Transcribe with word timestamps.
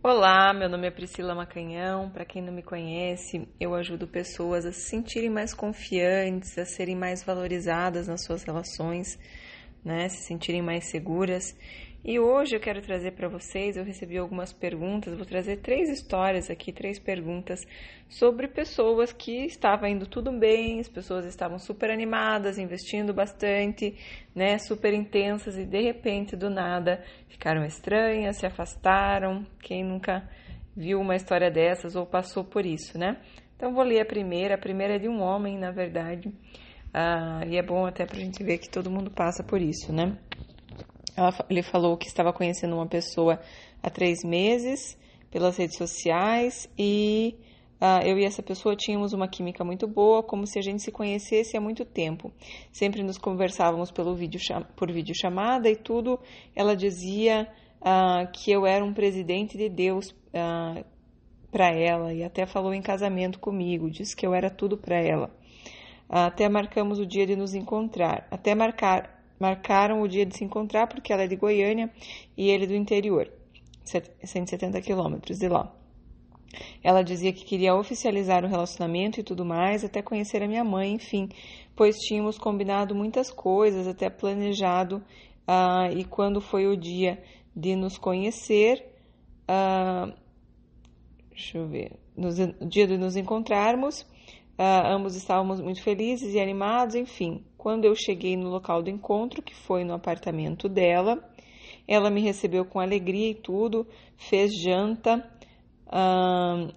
Olá, 0.00 0.54
meu 0.54 0.68
nome 0.68 0.86
é 0.86 0.92
Priscila 0.92 1.34
Macanhão. 1.34 2.08
Para 2.08 2.24
quem 2.24 2.40
não 2.40 2.52
me 2.52 2.62
conhece, 2.62 3.48
eu 3.58 3.74
ajudo 3.74 4.06
pessoas 4.06 4.64
a 4.64 4.72
se 4.72 4.82
sentirem 4.82 5.28
mais 5.28 5.52
confiantes, 5.52 6.56
a 6.56 6.64
serem 6.64 6.94
mais 6.94 7.24
valorizadas 7.24 8.06
nas 8.06 8.22
suas 8.24 8.44
relações, 8.44 9.18
né? 9.84 10.08
Se 10.08 10.22
sentirem 10.22 10.62
mais 10.62 10.84
seguras. 10.84 11.52
E 12.04 12.18
hoje 12.18 12.54
eu 12.54 12.60
quero 12.60 12.80
trazer 12.80 13.12
para 13.12 13.28
vocês, 13.28 13.76
eu 13.76 13.84
recebi 13.84 14.16
algumas 14.16 14.52
perguntas, 14.52 15.16
vou 15.16 15.26
trazer 15.26 15.56
três 15.56 15.90
histórias 15.90 16.48
aqui, 16.48 16.72
três 16.72 16.98
perguntas 16.98 17.60
sobre 18.08 18.46
pessoas 18.46 19.12
que 19.12 19.46
estavam 19.46 19.88
indo 19.88 20.06
tudo 20.06 20.30
bem, 20.30 20.78
as 20.78 20.88
pessoas 20.88 21.24
estavam 21.24 21.58
super 21.58 21.90
animadas, 21.90 22.56
investindo 22.56 23.12
bastante, 23.12 23.96
né, 24.32 24.58
super 24.58 24.94
intensas 24.94 25.58
e 25.58 25.66
de 25.66 25.82
repente 25.82 26.36
do 26.36 26.48
nada 26.48 27.02
ficaram 27.28 27.64
estranhas, 27.64 28.36
se 28.36 28.46
afastaram. 28.46 29.44
Quem 29.60 29.84
nunca 29.84 30.22
viu 30.76 31.00
uma 31.00 31.16
história 31.16 31.50
dessas 31.50 31.96
ou 31.96 32.06
passou 32.06 32.44
por 32.44 32.64
isso, 32.64 32.96
né? 32.96 33.20
Então 33.56 33.74
vou 33.74 33.82
ler 33.82 34.00
a 34.00 34.06
primeira, 34.06 34.54
a 34.54 34.58
primeira 34.58 34.94
é 34.94 34.98
de 34.98 35.08
um 35.08 35.20
homem, 35.20 35.58
na 35.58 35.72
verdade. 35.72 36.32
Ah, 36.94 37.40
e 37.44 37.56
é 37.56 37.62
bom 37.62 37.84
até 37.84 38.06
para 38.06 38.16
a 38.16 38.20
gente 38.20 38.42
ver 38.44 38.58
que 38.58 38.70
todo 38.70 38.88
mundo 38.88 39.10
passa 39.10 39.42
por 39.42 39.60
isso, 39.60 39.92
né? 39.92 40.16
Ela, 41.18 41.34
ele 41.50 41.62
falou 41.64 41.96
que 41.96 42.06
estava 42.06 42.32
conhecendo 42.32 42.76
uma 42.76 42.86
pessoa 42.86 43.40
há 43.82 43.90
três 43.90 44.22
meses 44.22 44.96
pelas 45.32 45.56
redes 45.56 45.76
sociais 45.76 46.70
e 46.78 47.34
uh, 47.80 48.06
eu 48.06 48.16
e 48.20 48.24
essa 48.24 48.40
pessoa 48.40 48.76
tínhamos 48.76 49.12
uma 49.12 49.26
química 49.26 49.64
muito 49.64 49.88
boa, 49.88 50.22
como 50.22 50.46
se 50.46 50.60
a 50.60 50.62
gente 50.62 50.80
se 50.80 50.92
conhecesse 50.92 51.56
há 51.56 51.60
muito 51.60 51.84
tempo. 51.84 52.32
Sempre 52.70 53.02
nos 53.02 53.18
conversávamos 53.18 53.90
pelo 53.90 54.14
vídeo, 54.14 54.40
por 54.76 54.92
videochamada 54.92 55.68
e 55.68 55.74
tudo. 55.74 56.20
Ela 56.54 56.76
dizia 56.76 57.48
uh, 57.80 58.30
que 58.30 58.52
eu 58.52 58.64
era 58.64 58.84
um 58.84 58.94
presidente 58.94 59.58
de 59.58 59.68
Deus 59.68 60.10
uh, 60.10 60.84
para 61.50 61.72
ela 61.74 62.14
e 62.14 62.22
até 62.22 62.46
falou 62.46 62.72
em 62.72 62.80
casamento 62.80 63.40
comigo, 63.40 63.90
disse 63.90 64.14
que 64.14 64.24
eu 64.24 64.32
era 64.32 64.48
tudo 64.48 64.78
para 64.78 65.00
ela. 65.00 65.36
Até 66.08 66.48
marcamos 66.48 67.00
o 67.00 67.04
dia 67.04 67.26
de 67.26 67.34
nos 67.34 67.54
encontrar. 67.54 68.28
Até 68.30 68.54
marcar 68.54 69.17
marcaram 69.38 70.02
o 70.02 70.08
dia 70.08 70.26
de 70.26 70.36
se 70.36 70.44
encontrar 70.44 70.86
porque 70.86 71.12
ela 71.12 71.22
é 71.22 71.26
de 71.26 71.36
Goiânia 71.36 71.90
e 72.36 72.48
ele 72.50 72.66
do 72.66 72.74
interior, 72.74 73.30
170 73.84 74.80
quilômetros 74.80 75.38
de 75.38 75.48
lá. 75.48 75.74
Ela 76.82 77.02
dizia 77.02 77.32
que 77.32 77.44
queria 77.44 77.74
oficializar 77.74 78.44
o 78.44 78.48
relacionamento 78.48 79.20
e 79.20 79.22
tudo 79.22 79.44
mais, 79.44 79.84
até 79.84 80.00
conhecer 80.00 80.42
a 80.42 80.48
minha 80.48 80.64
mãe, 80.64 80.92
enfim, 80.92 81.28
pois 81.76 81.96
tínhamos 81.96 82.38
combinado 82.38 82.94
muitas 82.94 83.30
coisas, 83.30 83.86
até 83.86 84.08
planejado, 84.08 85.02
uh, 85.46 85.92
e 85.96 86.04
quando 86.04 86.40
foi 86.40 86.66
o 86.66 86.76
dia 86.76 87.22
de 87.54 87.76
nos 87.76 87.98
conhecer, 87.98 88.84
uh, 89.44 90.12
deixa 91.30 91.58
eu 91.58 91.68
ver, 91.68 91.92
no 92.16 92.30
dia 92.66 92.86
de 92.86 92.96
nos 92.96 93.16
encontrarmos, 93.16 94.02
uh, 94.58 94.86
ambos 94.86 95.14
estávamos 95.16 95.60
muito 95.60 95.82
felizes 95.82 96.34
e 96.34 96.40
animados, 96.40 96.94
enfim, 96.94 97.44
quando 97.58 97.84
eu 97.84 97.94
cheguei 97.96 98.36
no 98.36 98.48
local 98.48 98.82
do 98.82 98.88
encontro, 98.88 99.42
que 99.42 99.54
foi 99.54 99.82
no 99.82 99.92
apartamento 99.92 100.68
dela, 100.68 101.18
ela 101.88 102.08
me 102.08 102.20
recebeu 102.20 102.64
com 102.64 102.78
alegria 102.78 103.30
e 103.30 103.34
tudo, 103.34 103.84
fez 104.16 104.52
janta. 104.62 105.28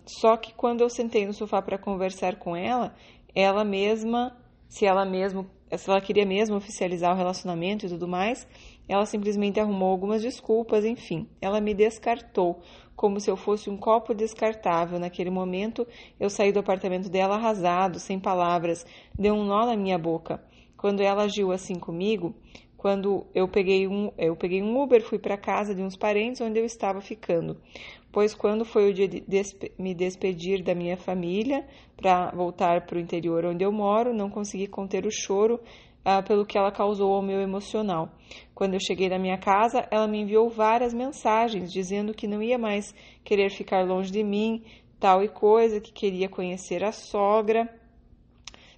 só 0.07 0.35
que 0.35 0.53
quando 0.55 0.81
eu 0.81 0.89
sentei 0.89 1.25
no 1.25 1.33
sofá 1.33 1.61
para 1.61 1.77
conversar 1.77 2.37
com 2.37 2.55
ela, 2.55 2.95
ela 3.35 3.63
mesma, 3.63 4.35
se 4.67 4.85
ela 4.85 5.05
mesma, 5.05 5.45
se 5.77 5.89
ela 5.89 6.01
queria 6.01 6.25
mesmo 6.25 6.55
oficializar 6.55 7.13
o 7.13 7.17
relacionamento 7.17 7.85
e 7.85 7.89
tudo 7.89 8.07
mais, 8.07 8.47
ela 8.89 9.05
simplesmente 9.05 9.59
arrumou 9.59 9.91
algumas 9.91 10.23
desculpas, 10.23 10.83
enfim, 10.83 11.29
ela 11.39 11.61
me 11.61 11.75
descartou 11.75 12.59
como 12.95 13.19
se 13.19 13.29
eu 13.29 13.37
fosse 13.37 13.69
um 13.69 13.77
copo 13.77 14.13
descartável. 14.13 14.99
Naquele 14.99 15.29
momento, 15.29 15.87
eu 16.19 16.29
saí 16.29 16.51
do 16.51 16.59
apartamento 16.59 17.09
dela 17.09 17.35
arrasado, 17.35 17.99
sem 17.99 18.19
palavras, 18.19 18.85
deu 19.17 19.35
um 19.35 19.45
nó 19.45 19.65
na 19.65 19.77
minha 19.77 19.97
boca 19.97 20.41
quando 20.81 21.01
ela 21.01 21.25
agiu 21.25 21.51
assim 21.51 21.75
comigo, 21.75 22.33
quando 22.75 23.27
eu 23.35 23.47
peguei 23.47 23.87
um, 23.87 24.11
eu 24.17 24.35
peguei 24.35 24.63
um 24.63 24.81
Uber, 24.81 24.99
fui 25.03 25.19
para 25.19 25.37
casa 25.37 25.75
de 25.75 25.83
uns 25.83 25.95
parentes 25.95 26.41
onde 26.41 26.59
eu 26.59 26.65
estava 26.65 26.99
ficando. 26.99 27.55
Pois 28.11 28.33
quando 28.33 28.65
foi 28.65 28.89
o 28.89 28.93
dia 28.93 29.07
de 29.07 29.19
despe 29.21 29.71
me 29.77 29.93
despedir 29.93 30.63
da 30.63 30.73
minha 30.73 30.97
família 30.97 31.63
para 31.95 32.31
voltar 32.31 32.87
para 32.87 32.97
o 32.97 32.99
interior 32.99 33.45
onde 33.45 33.63
eu 33.63 33.71
moro, 33.71 34.11
não 34.11 34.27
consegui 34.27 34.65
conter 34.65 35.05
o 35.05 35.11
choro 35.11 35.59
ah, 36.03 36.23
pelo 36.23 36.47
que 36.47 36.57
ela 36.57 36.71
causou 36.71 37.13
ao 37.13 37.21
meu 37.21 37.39
emocional. 37.41 38.09
Quando 38.55 38.73
eu 38.73 38.79
cheguei 38.79 39.07
na 39.07 39.19
minha 39.19 39.37
casa, 39.37 39.87
ela 39.91 40.07
me 40.07 40.19
enviou 40.19 40.49
várias 40.49 40.95
mensagens 40.95 41.71
dizendo 41.71 42.11
que 42.11 42.25
não 42.25 42.41
ia 42.41 42.57
mais 42.57 42.91
querer 43.23 43.51
ficar 43.51 43.85
longe 43.85 44.11
de 44.11 44.23
mim, 44.23 44.63
tal 44.99 45.21
e 45.21 45.29
coisa, 45.29 45.79
que 45.79 45.93
queria 45.93 46.27
conhecer 46.27 46.83
a 46.83 46.91
sogra 46.91 47.69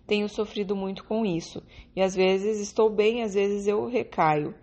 tenho 0.06 0.28
sofrido 0.28 0.76
muito 0.76 1.04
com 1.06 1.26
isso. 1.26 1.64
E 1.96 2.02
às 2.02 2.16
vezes 2.16 2.60
estou 2.60 2.90
bem, 2.90 3.24
às 3.24 3.34
vezes 3.34 3.68
eu 3.68 3.88
recaio. 3.88 4.54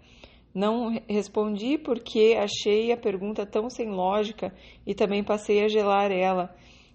Não 0.55 1.01
respondi 1.09 1.79
porque 1.79 2.37
achei 2.37 2.91
a 2.91 2.97
pergunta 2.97 3.47
tão 3.47 3.71
sem 3.71 3.89
lógica 3.89 4.53
e 4.85 4.95
também 4.95 5.23
passei 5.23 5.65
a 5.65 5.69
gelar 5.69 6.11
ela. 6.11 6.55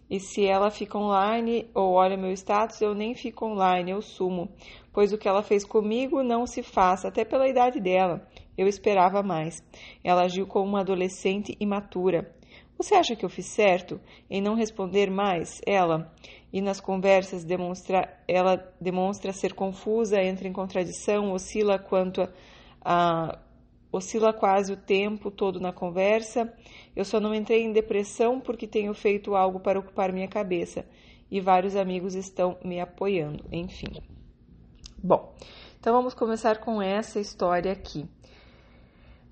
E 0.09 0.19
se 0.19 0.45
ela 0.45 0.69
fica 0.69 0.97
online 0.97 1.67
ou 1.73 1.93
olha 1.93 2.17
meu 2.17 2.31
status, 2.31 2.79
eu 2.81 2.93
nem 2.93 3.15
fico 3.15 3.45
online, 3.45 3.91
eu 3.91 4.01
sumo. 4.01 4.49
Pois 4.93 5.11
o 5.11 5.17
que 5.17 5.27
ela 5.27 5.41
fez 5.41 5.65
comigo 5.65 6.21
não 6.21 6.45
se 6.45 6.61
faz, 6.61 7.05
até 7.05 7.25
pela 7.25 7.47
idade 7.47 7.79
dela. 7.79 8.27
Eu 8.57 8.67
esperava 8.67 9.23
mais. 9.23 9.63
Ela 10.03 10.23
agiu 10.23 10.45
como 10.45 10.69
uma 10.69 10.81
adolescente 10.81 11.57
imatura. 11.59 12.31
Você 12.77 12.93
acha 12.93 13.15
que 13.15 13.25
eu 13.25 13.29
fiz 13.29 13.47
certo 13.47 13.99
em 14.29 14.41
não 14.41 14.53
responder 14.53 15.09
mais? 15.09 15.61
Ela. 15.65 16.13
E 16.55 16.61
nas 16.61 16.79
conversas 16.79 17.43
demonstra, 17.43 18.17
ela 18.25 18.73
demonstra 18.79 19.33
ser 19.33 19.53
confusa, 19.53 20.23
entra 20.23 20.47
em 20.47 20.53
contradição, 20.53 21.33
oscila 21.33 21.77
quanto 21.77 22.21
a, 22.21 22.29
a 22.81 23.39
oscila 23.91 24.31
quase 24.31 24.71
o 24.71 24.77
tempo 24.77 25.29
todo 25.29 25.59
na 25.59 25.73
conversa. 25.73 26.53
Eu 26.95 27.03
só 27.03 27.19
não 27.19 27.35
entrei 27.35 27.63
em 27.63 27.73
depressão 27.73 28.39
porque 28.39 28.65
tenho 28.65 28.93
feito 28.93 29.35
algo 29.35 29.59
para 29.59 29.77
ocupar 29.77 30.13
minha 30.13 30.29
cabeça 30.29 30.85
e 31.29 31.41
vários 31.41 31.75
amigos 31.75 32.15
estão 32.15 32.57
me 32.63 32.79
apoiando. 32.79 33.43
Enfim. 33.51 34.01
Bom, 34.97 35.35
então 35.77 35.91
vamos 35.91 36.13
começar 36.13 36.59
com 36.59 36.81
essa 36.81 37.19
história 37.19 37.73
aqui. 37.73 38.05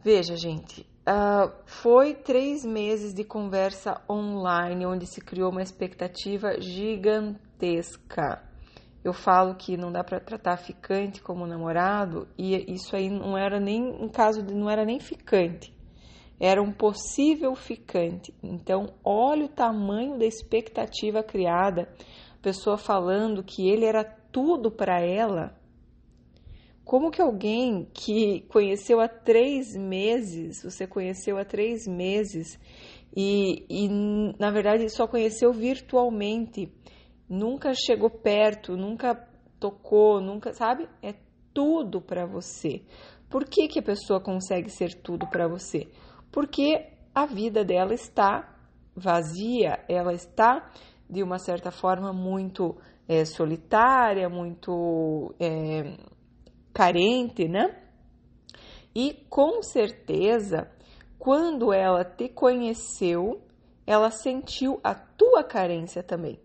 Veja, 0.03 0.35
gente, 0.35 0.85
Uh, 1.06 1.52
foi 1.66 2.14
três 2.14 2.64
meses 2.64 3.14
de 3.14 3.25
conversa 3.25 4.02
online, 4.09 4.86
onde 4.86 5.06
se 5.06 5.19
criou 5.19 5.52
uma 5.52 5.62
expectativa 5.62 6.62
gigantesca. 6.62 8.41
Eu 9.03 9.12
falo 9.12 9.56
que 9.56 9.75
não 9.75 9.91
dá 9.91 10.02
para 10.02 10.22
tratar 10.22 10.56
ficante 10.56 11.22
como 11.22 11.46
namorado, 11.46 12.25
e 12.38 12.74
isso 12.74 12.96
aí 12.96 13.09
não 13.09 13.38
era 13.38 13.59
nem 13.59 13.84
um 13.84 14.08
caso 14.08 14.41
de 14.41 14.53
não 14.53 14.69
era 14.69 14.86
nem 14.86 14.97
ficante, 14.97 15.75
era 16.40 16.62
um 16.62 16.72
possível 16.72 17.53
ficante. 17.53 18.34
Então, 18.41 18.94
olha 19.03 19.44
o 19.44 19.50
tamanho 19.50 20.18
da 20.18 20.25
expectativa 20.25 21.22
criada, 21.22 21.90
pessoa 22.41 22.78
falando 22.78 23.44
que 23.44 23.70
ele 23.70 23.84
era 23.84 24.06
tudo 24.06 24.72
para 24.72 25.02
ela 25.02 25.53
como 26.85 27.11
que 27.11 27.21
alguém 27.21 27.88
que 27.94 28.41
conheceu 28.49 28.99
há 28.99 29.07
três 29.07 29.75
meses, 29.75 30.63
você 30.63 30.85
conheceu 30.85 31.38
há 31.38 31.45
três 31.45 31.88
meses 31.88 32.59
e, 33.16 33.66
e 33.69 33.88
na 34.38 34.51
verdade 34.51 34.89
só 34.89 35.07
conheceu 35.07 35.53
virtualmente, 35.53 36.72
nunca 37.29 37.73
chegou 37.73 38.09
perto, 38.09 38.75
nunca 38.75 39.16
tocou, 39.59 40.19
nunca, 40.19 40.53
sabe? 40.53 40.89
É 41.01 41.13
tudo 41.53 42.01
para 42.01 42.25
você. 42.25 42.83
Por 43.29 43.45
que, 43.45 43.67
que 43.67 43.79
a 43.79 43.83
pessoa 43.83 44.19
consegue 44.19 44.69
ser 44.69 44.93
tudo 44.95 45.27
para 45.27 45.47
você? 45.47 45.88
Porque 46.31 46.89
a 47.16 47.25
vida 47.25 47.63
dela 47.63 47.93
está 47.93 48.55
vazia, 48.96 49.84
ela 49.87 50.13
está 50.13 50.69
de 51.09 51.23
uma 51.23 51.40
certa 51.40 51.72
forma 51.72 52.11
muito 52.11 52.75
é, 53.08 53.23
solitária, 53.25 54.29
muito 54.29 55.34
é, 55.40 55.97
carente, 56.73 57.47
né? 57.47 57.75
E 58.96 59.14
com 59.29 59.61
certeza, 59.61 60.70
quando 61.17 61.73
ela 61.73 62.03
te 62.03 62.29
conheceu, 62.29 63.41
ela 63.85 64.11
sentiu 64.11 64.79
a 64.84 64.93
tua 64.93 65.43
carência 65.43 66.03
também, 66.03 66.40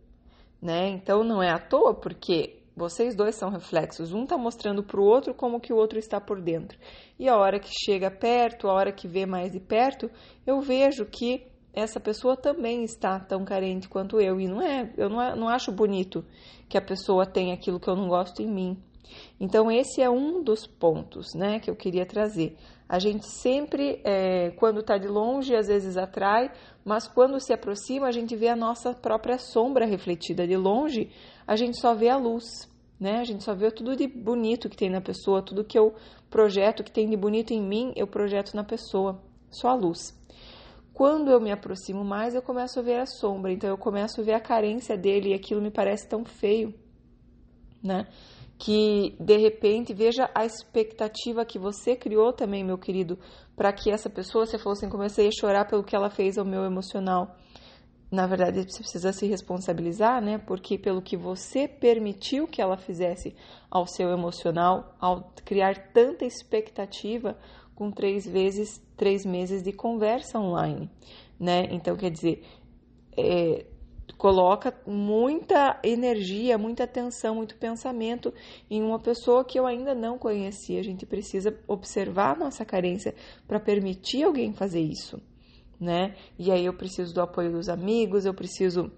né? 0.60 0.88
Então 0.88 1.22
não 1.22 1.42
é 1.42 1.50
à 1.50 1.58
toa 1.58 1.94
porque 1.94 2.58
vocês 2.76 3.16
dois 3.16 3.34
são 3.34 3.50
reflexos, 3.50 4.12
um 4.12 4.22
está 4.22 4.38
mostrando 4.38 4.84
para 4.84 5.00
o 5.00 5.04
outro 5.04 5.34
como 5.34 5.60
que 5.60 5.72
o 5.72 5.76
outro 5.76 5.98
está 5.98 6.20
por 6.20 6.40
dentro. 6.40 6.78
E 7.18 7.28
a 7.28 7.36
hora 7.36 7.58
que 7.58 7.70
chega 7.84 8.10
perto, 8.10 8.68
a 8.68 8.72
hora 8.72 8.92
que 8.92 9.08
vê 9.08 9.26
mais 9.26 9.50
de 9.50 9.58
perto, 9.58 10.08
eu 10.46 10.60
vejo 10.60 11.04
que 11.04 11.44
essa 11.72 12.00
pessoa 12.00 12.36
também 12.36 12.84
está 12.84 13.18
tão 13.18 13.44
carente 13.44 13.88
quanto 13.88 14.20
eu. 14.20 14.40
E 14.40 14.46
não 14.46 14.62
é, 14.62 14.92
eu 14.96 15.08
não, 15.08 15.36
não 15.36 15.48
acho 15.48 15.72
bonito 15.72 16.24
que 16.68 16.78
a 16.78 16.82
pessoa 16.82 17.26
tenha 17.26 17.54
aquilo 17.54 17.80
que 17.80 17.88
eu 17.88 17.96
não 17.96 18.08
gosto 18.08 18.42
em 18.42 18.48
mim. 18.48 18.82
Então, 19.40 19.70
esse 19.70 20.02
é 20.02 20.10
um 20.10 20.42
dos 20.42 20.66
pontos 20.66 21.34
né, 21.34 21.60
que 21.60 21.70
eu 21.70 21.76
queria 21.76 22.04
trazer. 22.04 22.56
A 22.88 22.98
gente 22.98 23.26
sempre, 23.26 24.00
é, 24.02 24.50
quando 24.52 24.80
está 24.80 24.96
de 24.96 25.06
longe, 25.06 25.54
às 25.54 25.68
vezes 25.68 25.96
atrai, 25.96 26.50
mas 26.84 27.06
quando 27.06 27.38
se 27.38 27.52
aproxima, 27.52 28.06
a 28.06 28.12
gente 28.12 28.34
vê 28.34 28.48
a 28.48 28.56
nossa 28.56 28.94
própria 28.94 29.38
sombra 29.38 29.84
refletida. 29.84 30.46
De 30.46 30.56
longe, 30.56 31.10
a 31.46 31.54
gente 31.54 31.78
só 31.78 31.94
vê 31.94 32.08
a 32.08 32.16
luz, 32.16 32.44
né? 32.98 33.18
A 33.18 33.24
gente 33.24 33.44
só 33.44 33.54
vê 33.54 33.70
tudo 33.70 33.94
de 33.94 34.06
bonito 34.06 34.68
que 34.68 34.76
tem 34.76 34.88
na 34.88 35.00
pessoa, 35.00 35.42
tudo 35.42 35.64
que 35.64 35.78
eu 35.78 35.94
projeto 36.30 36.82
que 36.82 36.90
tem 36.90 37.08
de 37.08 37.16
bonito 37.16 37.52
em 37.52 37.60
mim, 37.60 37.92
eu 37.94 38.06
projeto 38.06 38.54
na 38.54 38.64
pessoa, 38.64 39.20
só 39.50 39.68
a 39.68 39.74
luz. 39.74 40.16
Quando 40.92 41.30
eu 41.30 41.40
me 41.40 41.52
aproximo 41.52 42.02
mais, 42.02 42.34
eu 42.34 42.42
começo 42.42 42.80
a 42.80 42.82
ver 42.82 43.00
a 43.00 43.06
sombra, 43.06 43.52
então 43.52 43.70
eu 43.70 43.78
começo 43.78 44.20
a 44.20 44.24
ver 44.24 44.32
a 44.32 44.40
carência 44.40 44.96
dele 44.96 45.30
e 45.30 45.34
aquilo 45.34 45.60
me 45.60 45.70
parece 45.70 46.08
tão 46.08 46.24
feio, 46.24 46.74
né? 47.82 48.06
Que 48.58 49.14
de 49.20 49.36
repente 49.36 49.94
veja 49.94 50.28
a 50.34 50.44
expectativa 50.44 51.44
que 51.44 51.58
você 51.58 51.94
criou 51.94 52.32
também, 52.32 52.64
meu 52.64 52.76
querido, 52.76 53.18
para 53.56 53.72
que 53.72 53.90
essa 53.90 54.10
pessoa, 54.10 54.46
se 54.46 54.58
fosse 54.58 54.84
assim, 54.84 54.90
comecei 54.90 55.28
a 55.28 55.32
chorar 55.32 55.64
pelo 55.66 55.84
que 55.84 55.94
ela 55.94 56.10
fez 56.10 56.36
ao 56.36 56.44
meu 56.44 56.64
emocional. 56.64 57.36
Na 58.10 58.26
verdade, 58.26 58.62
você 58.62 58.78
precisa 58.78 59.12
se 59.12 59.26
responsabilizar, 59.26 60.22
né? 60.22 60.38
Porque 60.38 60.78
pelo 60.78 61.02
que 61.02 61.16
você 61.16 61.68
permitiu 61.68 62.48
que 62.48 62.60
ela 62.60 62.76
fizesse 62.76 63.36
ao 63.70 63.86
seu 63.86 64.10
emocional, 64.10 64.96
ao 64.98 65.30
criar 65.44 65.92
tanta 65.92 66.24
expectativa, 66.24 67.36
com 67.74 67.92
três 67.92 68.26
vezes, 68.26 68.82
três 68.96 69.24
meses 69.24 69.62
de 69.62 69.72
conversa 69.72 70.36
online, 70.40 70.90
né? 71.38 71.68
Então, 71.70 71.96
quer 71.96 72.10
dizer, 72.10 72.42
é, 73.16 73.66
coloca 74.16 74.74
muita 74.86 75.78
energia, 75.82 76.58
muita 76.58 76.84
atenção, 76.84 77.34
muito 77.36 77.56
pensamento 77.56 78.32
em 78.70 78.82
uma 78.82 78.98
pessoa 78.98 79.44
que 79.44 79.58
eu 79.58 79.66
ainda 79.66 79.94
não 79.94 80.18
conhecia. 80.18 80.80
A 80.80 80.84
gente 80.84 81.06
precisa 81.06 81.58
observar 81.66 82.36
nossa 82.36 82.64
carência 82.64 83.14
para 83.46 83.60
permitir 83.60 84.24
alguém 84.24 84.52
fazer 84.52 84.80
isso, 84.80 85.20
né? 85.80 86.14
E 86.38 86.50
aí 86.50 86.64
eu 86.64 86.74
preciso 86.74 87.14
do 87.14 87.20
apoio 87.20 87.52
dos 87.52 87.68
amigos, 87.68 88.24
eu 88.24 88.34
preciso 88.34 88.90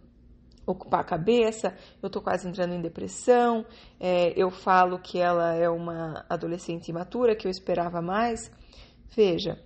ocupar 0.66 1.00
a 1.00 1.04
cabeça, 1.04 1.76
eu 2.02 2.08
tô 2.08 2.20
quase 2.20 2.48
entrando 2.48 2.74
em 2.74 2.80
depressão, 2.80 3.66
é, 3.98 4.32
eu 4.36 4.50
falo 4.50 4.98
que 4.98 5.18
ela 5.18 5.54
é 5.54 5.68
uma 5.68 6.24
adolescente 6.28 6.88
imatura, 6.88 7.34
que 7.34 7.46
eu 7.46 7.50
esperava 7.50 8.00
mais. 8.00 8.50
Veja, 9.14 9.58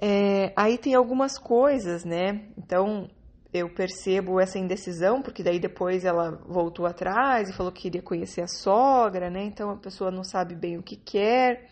é, 0.00 0.52
aí 0.56 0.78
tem 0.78 0.94
algumas 0.94 1.38
coisas, 1.38 2.04
né? 2.04 2.48
Então 2.56 3.10
eu 3.52 3.68
percebo 3.68 4.40
essa 4.40 4.58
indecisão, 4.58 5.20
porque 5.20 5.42
daí 5.42 5.60
depois 5.60 6.04
ela 6.04 6.30
voltou 6.48 6.86
atrás 6.86 7.50
e 7.50 7.52
falou 7.52 7.70
que 7.70 7.82
queria 7.82 8.00
conhecer 8.00 8.40
a 8.40 8.46
sogra, 8.46 9.28
né? 9.28 9.44
Então 9.44 9.70
a 9.70 9.76
pessoa 9.76 10.10
não 10.10 10.24
sabe 10.24 10.54
bem 10.54 10.78
o 10.78 10.82
que 10.82 10.96
quer, 10.96 11.68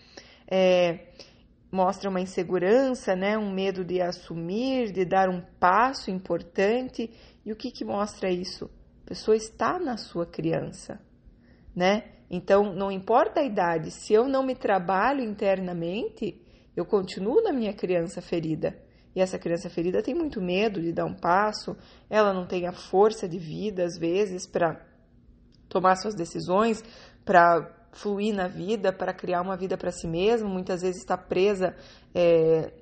é, 0.46 1.06
mostra 1.72 2.10
uma 2.10 2.20
insegurança, 2.20 3.16
né? 3.16 3.38
Um 3.38 3.50
medo 3.50 3.82
de 3.82 4.02
assumir, 4.02 4.92
de 4.92 5.06
dar 5.06 5.30
um 5.30 5.40
passo 5.58 6.10
importante. 6.10 7.10
E 7.46 7.50
o 7.50 7.56
que, 7.56 7.70
que 7.70 7.84
mostra 7.84 8.30
isso? 8.30 8.70
A 9.04 9.08
pessoa 9.08 9.36
está 9.36 9.78
na 9.78 9.96
sua 9.96 10.26
criança, 10.26 11.00
né? 11.74 12.04
Então 12.30 12.74
não 12.74 12.92
importa 12.92 13.40
a 13.40 13.44
idade, 13.44 13.90
se 13.90 14.12
eu 14.12 14.28
não 14.28 14.42
me 14.42 14.54
trabalho 14.54 15.22
internamente, 15.22 16.40
eu 16.76 16.84
continuo 16.84 17.42
na 17.42 17.52
minha 17.52 17.72
criança 17.72 18.20
ferida. 18.20 18.89
E 19.14 19.20
essa 19.20 19.38
criança 19.38 19.68
ferida 19.68 20.02
tem 20.02 20.14
muito 20.14 20.40
medo 20.40 20.80
de 20.80 20.92
dar 20.92 21.04
um 21.04 21.14
passo, 21.14 21.76
ela 22.08 22.32
não 22.32 22.46
tem 22.46 22.66
a 22.66 22.72
força 22.72 23.28
de 23.28 23.38
vida, 23.38 23.84
às 23.84 23.98
vezes, 23.98 24.46
para 24.46 24.80
tomar 25.68 25.96
suas 25.96 26.14
decisões, 26.14 26.82
para 27.24 27.80
fluir 27.92 28.34
na 28.34 28.46
vida, 28.46 28.92
para 28.92 29.12
criar 29.12 29.42
uma 29.42 29.56
vida 29.56 29.76
para 29.76 29.90
si 29.90 30.06
mesma, 30.06 30.48
muitas 30.48 30.82
vezes 30.82 31.00
está 31.00 31.16
presa 31.16 31.74
é, 32.14 32.72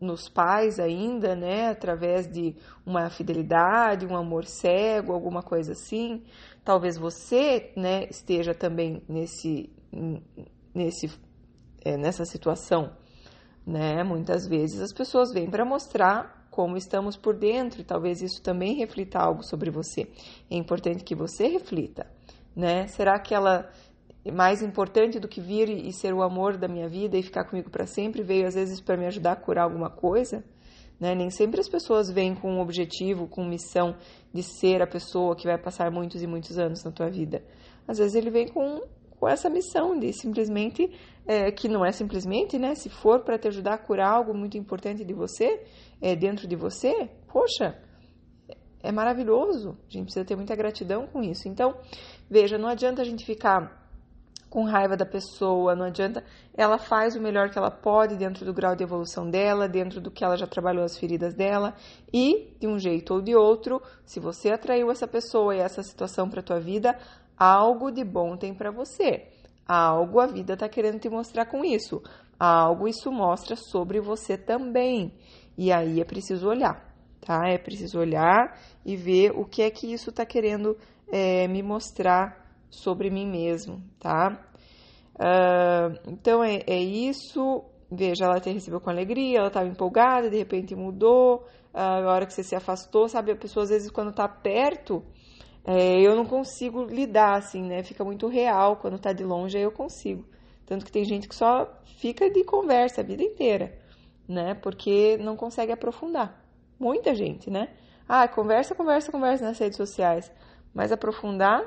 nos 0.00 0.28
pais 0.28 0.78
ainda, 0.78 1.34
né, 1.34 1.70
através 1.70 2.30
de 2.30 2.54
uma 2.84 3.08
fidelidade, 3.08 4.06
um 4.06 4.16
amor 4.16 4.44
cego, 4.44 5.12
alguma 5.12 5.42
coisa 5.42 5.72
assim. 5.72 6.22
Talvez 6.64 6.98
você, 6.98 7.72
né, 7.76 8.04
esteja 8.10 8.54
também 8.54 9.02
nesse, 9.08 9.70
nesse, 10.74 11.10
é, 11.82 11.96
nessa 11.96 12.24
situação 12.26 12.92
né? 13.68 14.02
Muitas 14.02 14.46
vezes 14.46 14.80
as 14.80 14.94
pessoas 14.94 15.30
vêm 15.30 15.50
para 15.50 15.62
mostrar 15.62 16.48
como 16.50 16.76
estamos 16.76 17.16
por 17.16 17.36
dentro, 17.36 17.82
e 17.82 17.84
talvez 17.84 18.22
isso 18.22 18.42
também 18.42 18.74
reflita 18.76 19.18
algo 19.18 19.44
sobre 19.44 19.70
você. 19.70 20.08
É 20.50 20.56
importante 20.56 21.04
que 21.04 21.14
você 21.14 21.46
reflita, 21.46 22.06
né? 22.56 22.88
Será 22.88 23.18
que 23.20 23.34
ela 23.34 23.70
é 24.24 24.32
mais 24.32 24.62
importante 24.62 25.20
do 25.20 25.28
que 25.28 25.40
vir 25.40 25.68
e 25.68 25.92
ser 25.92 26.14
o 26.14 26.22
amor 26.22 26.56
da 26.56 26.66
minha 26.66 26.88
vida 26.88 27.16
e 27.16 27.22
ficar 27.22 27.44
comigo 27.44 27.70
para 27.70 27.86
sempre, 27.86 28.22
veio 28.22 28.46
às 28.46 28.54
vezes 28.54 28.80
para 28.80 28.96
me 28.96 29.06
ajudar 29.06 29.32
a 29.32 29.36
curar 29.36 29.64
alguma 29.64 29.90
coisa? 29.90 30.42
Né? 30.98 31.14
Nem 31.14 31.30
sempre 31.30 31.60
as 31.60 31.68
pessoas 31.68 32.10
vêm 32.10 32.34
com 32.34 32.50
um 32.50 32.60
objetivo, 32.60 33.28
com 33.28 33.44
missão 33.44 33.94
de 34.32 34.42
ser 34.42 34.82
a 34.82 34.86
pessoa 34.86 35.36
que 35.36 35.46
vai 35.46 35.58
passar 35.58 35.92
muitos 35.92 36.22
e 36.22 36.26
muitos 36.26 36.58
anos 36.58 36.82
na 36.82 36.90
tua 36.90 37.08
vida. 37.08 37.44
Às 37.86 37.98
vezes 37.98 38.16
ele 38.16 38.30
vem 38.30 38.48
com 38.48 38.82
com 39.18 39.28
essa 39.28 39.50
missão 39.50 39.98
de 39.98 40.12
simplesmente, 40.12 40.90
é, 41.26 41.50
que 41.50 41.68
não 41.68 41.84
é 41.84 41.92
simplesmente, 41.92 42.58
né? 42.58 42.74
Se 42.74 42.88
for 42.88 43.20
para 43.20 43.38
te 43.38 43.48
ajudar 43.48 43.74
a 43.74 43.78
curar 43.78 44.10
algo 44.10 44.34
muito 44.34 44.56
importante 44.56 45.04
de 45.04 45.12
você, 45.12 45.64
é, 46.00 46.14
dentro 46.14 46.46
de 46.46 46.56
você, 46.56 47.10
poxa, 47.26 47.76
é 48.82 48.92
maravilhoso. 48.92 49.76
A 49.88 49.92
gente 49.92 50.04
precisa 50.04 50.24
ter 50.24 50.36
muita 50.36 50.54
gratidão 50.54 51.06
com 51.06 51.22
isso. 51.22 51.48
Então, 51.48 51.76
veja, 52.30 52.56
não 52.56 52.68
adianta 52.68 53.02
a 53.02 53.04
gente 53.04 53.24
ficar 53.24 53.86
com 54.48 54.64
raiva 54.64 54.96
da 54.96 55.04
pessoa, 55.04 55.74
não 55.74 55.84
adianta. 55.84 56.24
Ela 56.54 56.78
faz 56.78 57.14
o 57.14 57.20
melhor 57.20 57.50
que 57.50 57.58
ela 57.58 57.70
pode 57.70 58.16
dentro 58.16 58.44
do 58.44 58.54
grau 58.54 58.74
de 58.74 58.82
evolução 58.82 59.28
dela, 59.28 59.68
dentro 59.68 60.00
do 60.00 60.10
que 60.10 60.24
ela 60.24 60.36
já 60.36 60.46
trabalhou 60.46 60.84
as 60.84 60.96
feridas 60.96 61.34
dela, 61.34 61.74
e 62.12 62.56
de 62.58 62.66
um 62.66 62.78
jeito 62.78 63.14
ou 63.14 63.20
de 63.20 63.34
outro, 63.34 63.82
se 64.06 64.18
você 64.18 64.50
atraiu 64.50 64.90
essa 64.90 65.06
pessoa 65.06 65.54
e 65.54 65.58
essa 65.58 65.82
situação 65.82 66.30
para 66.30 66.42
tua 66.42 66.58
vida, 66.58 66.98
Algo 67.38 67.90
de 67.90 68.02
bom 68.04 68.36
tem 68.36 68.52
para 68.52 68.70
você. 68.70 69.28
Algo 69.66 70.18
a 70.18 70.26
vida 70.26 70.54
está 70.54 70.68
querendo 70.68 70.98
te 70.98 71.08
mostrar 71.08 71.46
com 71.46 71.64
isso. 71.64 72.02
Algo 72.38 72.88
isso 72.88 73.12
mostra 73.12 73.54
sobre 73.54 74.00
você 74.00 74.36
também. 74.36 75.12
E 75.56 75.70
aí 75.70 76.00
é 76.00 76.04
preciso 76.04 76.48
olhar, 76.48 76.92
tá? 77.20 77.48
É 77.48 77.58
preciso 77.58 77.98
olhar 77.98 78.58
e 78.84 78.96
ver 78.96 79.32
o 79.32 79.44
que 79.44 79.62
é 79.62 79.70
que 79.70 79.92
isso 79.92 80.10
está 80.10 80.24
querendo 80.24 80.76
é, 81.10 81.46
me 81.48 81.62
mostrar 81.62 82.46
sobre 82.70 83.10
mim 83.10 83.26
mesmo, 83.26 83.82
tá? 83.98 84.40
Uh, 85.14 85.98
então 86.06 86.42
é, 86.42 86.60
é, 86.66 86.78
isso. 86.78 87.64
Veja, 87.90 88.26
ela 88.26 88.38
te 88.38 88.50
recebeu 88.50 88.80
com 88.80 88.90
alegria, 88.90 89.38
ela 89.38 89.48
estava 89.48 89.66
empolgada, 89.66 90.30
de 90.30 90.36
repente 90.36 90.74
mudou. 90.74 91.46
Uh, 91.74 92.06
a 92.06 92.12
hora 92.12 92.26
que 92.26 92.32
você 92.32 92.42
se 92.42 92.54
afastou, 92.54 93.08
sabe? 93.08 93.32
A 93.32 93.36
pessoa 93.36 93.64
às 93.64 93.70
vezes 93.70 93.90
quando 93.90 94.10
está 94.10 94.28
perto 94.28 95.04
é, 95.70 96.00
eu 96.00 96.16
não 96.16 96.24
consigo 96.24 96.84
lidar 96.84 97.36
assim, 97.36 97.62
né? 97.62 97.82
Fica 97.82 98.02
muito 98.02 98.26
real 98.26 98.76
quando 98.76 98.98
tá 98.98 99.12
de 99.12 99.22
longe, 99.22 99.58
aí 99.58 99.64
eu 99.64 99.70
consigo. 99.70 100.24
Tanto 100.64 100.82
que 100.82 100.90
tem 100.90 101.04
gente 101.04 101.28
que 101.28 101.34
só 101.34 101.70
fica 101.98 102.30
de 102.30 102.42
conversa 102.42 103.02
a 103.02 103.04
vida 103.04 103.22
inteira, 103.22 103.78
né? 104.26 104.54
Porque 104.54 105.18
não 105.18 105.36
consegue 105.36 105.70
aprofundar. 105.70 106.42
Muita 106.80 107.14
gente, 107.14 107.50
né? 107.50 107.68
Ah, 108.08 108.26
conversa, 108.26 108.74
conversa, 108.74 109.12
conversa 109.12 109.44
nas 109.44 109.58
redes 109.58 109.76
sociais. 109.76 110.32
Mas 110.72 110.90
aprofundar, 110.90 111.62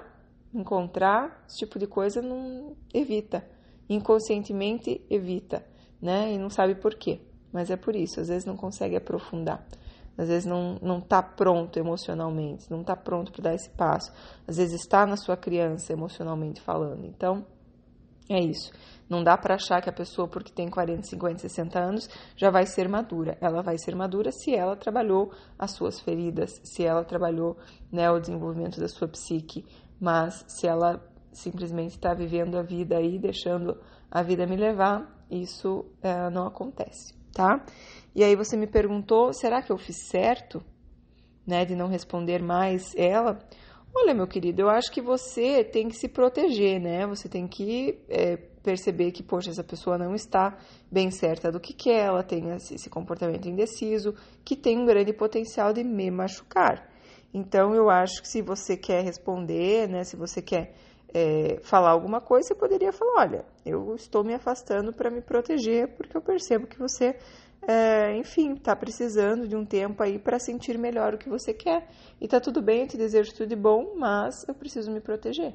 encontrar, 0.51 1.45
esse 1.47 1.59
tipo 1.59 1.77
de 1.77 1.85
coisa 1.85 2.23
não 2.23 2.75
evita. 2.91 3.47
Inconscientemente 3.87 5.05
evita, 5.11 5.63
né? 6.01 6.33
E 6.33 6.39
não 6.39 6.49
sabe 6.49 6.73
por 6.73 6.95
quê. 6.95 7.21
Mas 7.53 7.69
é 7.69 7.77
por 7.77 7.95
isso, 7.95 8.19
às 8.19 8.29
vezes 8.29 8.45
não 8.45 8.57
consegue 8.57 8.95
aprofundar 8.95 9.63
às 10.17 10.27
vezes 10.27 10.45
não 10.45 10.77
não 10.81 10.99
está 10.99 11.21
pronto 11.21 11.77
emocionalmente, 11.77 12.69
não 12.69 12.81
está 12.81 12.95
pronto 12.95 13.31
para 13.31 13.43
dar 13.43 13.55
esse 13.55 13.69
passo, 13.69 14.11
às 14.47 14.57
vezes 14.57 14.81
está 14.81 15.05
na 15.05 15.17
sua 15.17 15.37
criança 15.37 15.93
emocionalmente 15.93 16.61
falando. 16.61 17.05
Então, 17.05 17.45
é 18.29 18.39
isso. 18.39 18.71
Não 19.09 19.21
dá 19.21 19.37
para 19.37 19.55
achar 19.55 19.81
que 19.81 19.89
a 19.89 19.93
pessoa, 19.93 20.25
porque 20.25 20.53
tem 20.53 20.69
40, 20.69 21.03
50, 21.03 21.39
60 21.39 21.79
anos, 21.79 22.09
já 22.37 22.49
vai 22.49 22.65
ser 22.65 22.87
madura. 22.87 23.37
Ela 23.41 23.61
vai 23.61 23.77
ser 23.77 23.93
madura 23.93 24.31
se 24.31 24.55
ela 24.55 24.75
trabalhou 24.75 25.33
as 25.59 25.71
suas 25.71 25.99
feridas, 25.99 26.61
se 26.63 26.85
ela 26.85 27.03
trabalhou 27.03 27.57
né, 27.91 28.09
o 28.09 28.19
desenvolvimento 28.19 28.79
da 28.79 28.87
sua 28.87 29.09
psique. 29.09 29.65
Mas 29.99 30.45
se 30.47 30.65
ela 30.65 31.05
simplesmente 31.33 31.91
está 31.91 32.13
vivendo 32.13 32.57
a 32.57 32.63
vida 32.63 32.97
aí, 32.97 33.19
deixando 33.19 33.77
a 34.09 34.21
vida 34.23 34.47
me 34.47 34.55
levar, 34.55 35.25
isso 35.29 35.85
é, 36.01 36.29
não 36.29 36.45
acontece, 36.47 37.13
tá? 37.33 37.63
E 38.13 38.23
aí 38.23 38.35
você 38.35 38.57
me 38.57 38.67
perguntou, 38.67 39.33
será 39.33 39.61
que 39.61 39.71
eu 39.71 39.77
fiz 39.77 40.07
certo, 40.09 40.63
né, 41.45 41.65
de 41.65 41.75
não 41.75 41.87
responder 41.87 42.41
mais 42.41 42.93
ela? 42.95 43.39
Olha, 43.93 44.13
meu 44.13 44.27
querido, 44.27 44.61
eu 44.61 44.69
acho 44.69 44.91
que 44.91 45.01
você 45.01 45.63
tem 45.63 45.89
que 45.89 45.95
se 45.95 46.07
proteger, 46.07 46.79
né? 46.79 47.05
Você 47.07 47.27
tem 47.27 47.45
que 47.45 47.99
é, 48.07 48.37
perceber 48.63 49.11
que, 49.11 49.21
poxa, 49.21 49.49
essa 49.49 49.63
pessoa 49.63 49.97
não 49.97 50.15
está 50.15 50.57
bem 50.89 51.11
certa 51.11 51.51
do 51.51 51.59
que 51.59 51.73
quer, 51.73 52.05
ela 52.05 52.23
tem 52.23 52.51
esse 52.51 52.89
comportamento 52.89 53.49
indeciso, 53.49 54.15
que 54.45 54.55
tem 54.55 54.77
um 54.77 54.85
grande 54.85 55.11
potencial 55.11 55.73
de 55.73 55.83
me 55.83 56.09
machucar. 56.09 56.89
Então, 57.33 57.73
eu 57.73 57.89
acho 57.89 58.21
que 58.21 58.27
se 58.29 58.41
você 58.41 58.77
quer 58.77 59.03
responder, 59.03 59.89
né, 59.89 60.05
se 60.05 60.15
você 60.15 60.41
quer 60.41 60.73
é, 61.13 61.59
falar 61.63 61.91
alguma 61.91 62.21
coisa, 62.21 62.49
você 62.49 62.55
poderia 62.55 62.91
falar: 62.91 63.21
olha, 63.21 63.45
eu 63.65 63.95
estou 63.95 64.23
me 64.23 64.33
afastando 64.33 64.93
para 64.93 65.09
me 65.09 65.21
proteger 65.21 65.87
porque 65.95 66.15
eu 66.15 66.21
percebo 66.21 66.67
que 66.67 66.77
você, 66.79 67.15
é, 67.61 68.15
enfim, 68.17 68.53
está 68.53 68.75
precisando 68.75 69.47
de 69.47 69.55
um 69.55 69.65
tempo 69.65 70.01
aí 70.01 70.17
para 70.17 70.39
sentir 70.39 70.77
melhor 70.77 71.13
o 71.13 71.17
que 71.17 71.29
você 71.29 71.53
quer. 71.53 71.87
E 72.19 72.27
tá 72.27 72.39
tudo 72.39 72.61
bem, 72.61 72.81
eu 72.81 72.87
te 72.87 72.97
desejo 72.97 73.33
tudo 73.33 73.47
de 73.47 73.55
bom, 73.55 73.95
mas 73.97 74.47
eu 74.47 74.55
preciso 74.55 74.91
me 74.91 75.01
proteger. 75.01 75.53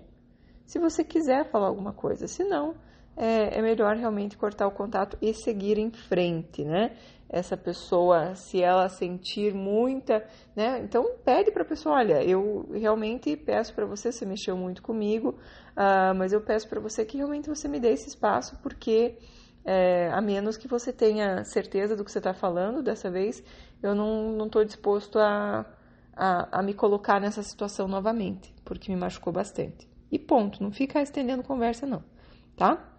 Se 0.67 0.79
você 0.79 1.05
quiser 1.05 1.49
falar 1.51 1.69
alguma 1.69 1.93
coisa, 1.93 2.27
se 2.27 2.43
não, 2.45 2.75
é, 3.16 3.58
é 3.58 3.62
melhor 3.62 3.96
realmente 3.96 4.37
cortar 4.37 4.66
o 4.66 4.70
contato 4.70 5.16
e 5.20 5.32
seguir 5.32 5.78
em 5.78 5.90
frente, 5.90 6.64
né? 6.64 6.96
essa 7.28 7.56
pessoa, 7.56 8.35
se 8.35 8.62
ela 8.62 8.88
sentir 8.88 9.52
muita, 9.52 10.25
né? 10.54 10.80
Então 10.80 11.16
pede 11.25 11.50
para 11.50 11.62
a 11.62 11.66
pessoa, 11.66 11.96
olha, 11.96 12.23
eu 12.23 12.68
realmente 12.73 13.37
peço 13.37 13.75
para 13.75 13.85
você, 13.85 14.12
você 14.12 14.25
mexeu 14.25 14.56
muito 14.56 14.82
comigo, 14.82 15.30
uh, 15.30 16.14
mas 16.16 16.32
eu 16.32 16.40
peço 16.40 16.68
para 16.68 16.80
você 16.80 17.04
que 17.04 17.16
realmente 17.16 17.49
você 17.49 17.66
me 17.66 17.80
dê 17.80 17.92
esse 17.92 18.08
espaço, 18.08 18.56
porque 18.62 19.18
é, 19.64 20.08
a 20.12 20.20
menos 20.20 20.56
que 20.56 20.68
você 20.68 20.92
tenha 20.92 21.44
certeza 21.44 21.96
do 21.96 22.04
que 22.04 22.12
você 22.12 22.18
está 22.18 22.32
falando, 22.32 22.82
dessa 22.82 23.11
vez 23.11 23.42
eu 23.82 23.94
não 23.94 24.46
estou 24.46 24.64
disposto 24.64 25.18
a, 25.18 25.66
a, 26.14 26.61
a 26.61 26.62
me 26.62 26.73
colocar 26.73 27.20
nessa 27.20 27.42
situação 27.42 27.88
novamente, 27.88 28.54
porque 28.64 28.92
me 28.92 28.99
machucou 28.99 29.32
bastante. 29.32 29.88
E 30.12 30.18
ponto, 30.20 30.62
não 30.62 30.70
fica 30.70 31.02
estendendo 31.02 31.42
conversa 31.42 31.85
não, 31.85 32.04
tá? 32.56 32.96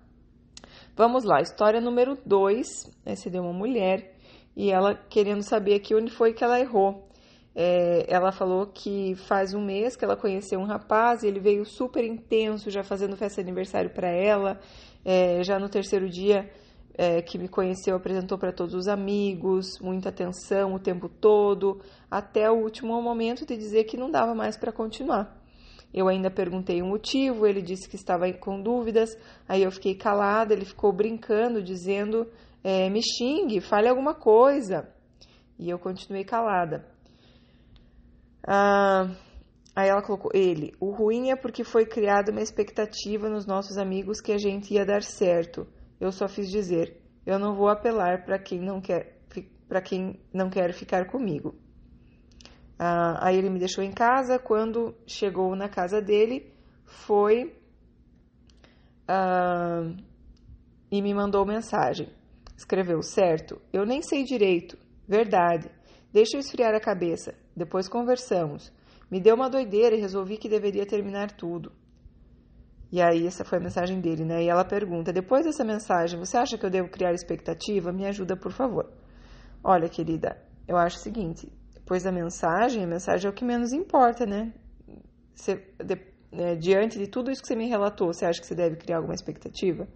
Vamos 0.97 1.23
lá, 1.23 1.39
história 1.41 1.79
número 1.79 2.17
2. 2.25 2.67
Essa 3.05 3.29
de 3.29 3.39
uma 3.39 3.53
mulher 3.53 4.15
e 4.55 4.71
ela 4.71 4.95
querendo 4.95 5.43
saber 5.43 5.75
aqui 5.75 5.93
onde 5.93 6.09
foi 6.09 6.33
que 6.33 6.43
ela 6.43 6.59
errou. 6.59 7.07
É, 7.53 8.11
ela 8.11 8.31
falou 8.31 8.65
que 8.65 9.13
faz 9.13 9.53
um 9.53 9.63
mês 9.63 9.95
que 9.95 10.03
ela 10.03 10.15
conheceu 10.15 10.59
um 10.59 10.65
rapaz, 10.65 11.21
ele 11.21 11.39
veio 11.39 11.63
super 11.65 12.03
intenso, 12.03 12.71
já 12.71 12.83
fazendo 12.83 13.15
festa 13.15 13.43
de 13.43 13.47
aniversário 13.47 13.91
para 13.91 14.09
ela. 14.09 14.59
É, 15.05 15.43
já 15.43 15.59
no 15.59 15.69
terceiro 15.69 16.09
dia 16.09 16.49
é, 16.97 17.21
que 17.21 17.37
me 17.37 17.47
conheceu, 17.47 17.95
apresentou 17.95 18.39
para 18.39 18.51
todos 18.51 18.73
os 18.73 18.87
amigos, 18.87 19.79
muita 19.79 20.09
atenção 20.09 20.73
o 20.73 20.79
tempo 20.79 21.07
todo, 21.07 21.79
até 22.09 22.49
o 22.49 22.55
último 22.55 22.99
momento 23.03 23.45
de 23.45 23.55
dizer 23.55 23.83
que 23.83 23.97
não 23.97 24.09
dava 24.09 24.33
mais 24.33 24.57
para 24.57 24.71
continuar. 24.71 25.36
Eu 25.93 26.07
ainda 26.07 26.29
perguntei 26.29 26.81
o 26.81 26.85
motivo, 26.85 27.45
ele 27.47 27.61
disse 27.61 27.87
que 27.89 27.95
estava 27.95 28.31
com 28.33 28.61
dúvidas, 28.61 29.17
aí 29.47 29.63
eu 29.63 29.71
fiquei 29.71 29.95
calada, 29.95 30.53
ele 30.53 30.65
ficou 30.65 30.91
brincando, 30.91 31.63
dizendo 31.63 32.27
é, 32.63 32.89
me 32.89 33.01
xingue, 33.01 33.61
fale 33.61 33.87
alguma 33.87 34.13
coisa. 34.13 34.87
E 35.57 35.69
eu 35.69 35.79
continuei 35.79 36.23
calada. 36.23 36.85
Ah, 38.45 39.09
aí 39.75 39.89
ela 39.89 40.01
colocou: 40.01 40.31
ele, 40.33 40.73
o 40.79 40.91
ruim 40.91 41.31
é 41.31 41.35
porque 41.35 41.63
foi 41.63 41.85
criada 41.85 42.31
uma 42.31 42.41
expectativa 42.41 43.29
nos 43.29 43.45
nossos 43.45 43.77
amigos 43.77 44.21
que 44.21 44.31
a 44.31 44.37
gente 44.37 44.73
ia 44.73 44.85
dar 44.85 45.01
certo. 45.01 45.67
Eu 45.99 46.11
só 46.11 46.27
fiz 46.27 46.49
dizer: 46.49 47.01
eu 47.25 47.39
não 47.39 47.55
vou 47.55 47.69
apelar 47.69 48.23
para 48.25 48.37
quem 48.39 48.59
não 48.59 48.79
quer 48.79 49.17
para 49.67 49.81
quem 49.81 50.17
não 50.33 50.49
quer 50.49 50.73
ficar 50.73 51.07
comigo. 51.07 51.53
Ah, 52.79 53.27
aí 53.27 53.37
ele 53.37 53.49
me 53.49 53.59
deixou 53.59 53.83
em 53.83 53.91
casa. 53.91 54.37
Quando 54.39 54.95
chegou 55.05 55.55
na 55.55 55.69
casa 55.69 56.01
dele, 56.01 56.53
foi 56.83 57.55
ah, 59.07 59.91
e 60.91 61.01
me 61.01 61.13
mandou 61.13 61.45
mensagem. 61.45 62.09
Escreveu, 62.55 63.01
certo, 63.01 63.61
eu 63.71 63.85
nem 63.85 64.01
sei 64.01 64.23
direito. 64.23 64.77
Verdade. 65.07 65.69
Deixa 66.11 66.35
eu 66.35 66.39
esfriar 66.39 66.73
a 66.73 66.79
cabeça. 66.79 67.33
Depois 67.55 67.87
conversamos. 67.87 68.73
Me 69.09 69.21
deu 69.21 69.35
uma 69.35 69.49
doideira 69.49 69.95
e 69.95 69.99
resolvi 69.99 70.37
que 70.37 70.49
deveria 70.49 70.85
terminar 70.85 71.31
tudo. 71.31 71.71
E 72.91 73.01
aí, 73.01 73.27
essa 73.27 73.43
foi 73.43 73.57
a 73.57 73.61
mensagem 73.61 73.99
dele, 73.99 74.23
né? 74.23 74.43
E 74.43 74.49
ela 74.49 74.65
pergunta: 74.65 75.11
depois 75.13 75.45
dessa 75.45 75.63
mensagem, 75.63 76.19
você 76.19 76.37
acha 76.37 76.57
que 76.57 76.65
eu 76.65 76.69
devo 76.69 76.89
criar 76.89 77.13
expectativa? 77.13 77.91
Me 77.91 78.05
ajuda, 78.05 78.35
por 78.35 78.51
favor. 78.51 78.91
Olha, 79.63 79.89
querida, 79.89 80.37
eu 80.67 80.77
acho 80.77 80.97
o 80.97 81.01
seguinte: 81.01 81.51
depois 81.87 82.03
da 82.03 82.11
mensagem, 82.11 82.83
a 82.83 82.87
mensagem 82.87 83.27
é 83.27 83.29
o 83.29 83.33
que 83.33 83.45
menos 83.45 83.71
importa, 83.71 84.25
né? 84.25 84.51
Você, 85.33 85.55
de, 85.81 85.97
é, 86.33 86.53
diante 86.55 86.99
de 86.99 87.07
tudo 87.07 87.31
isso 87.31 87.41
que 87.41 87.47
você 87.47 87.55
me 87.55 87.65
relatou, 87.65 88.11
você 88.11 88.25
acha 88.25 88.41
que 88.41 88.45
você 88.45 88.53
deve 88.53 88.75
criar 88.75 88.97
alguma 88.97 89.15
expectativa? 89.15 89.87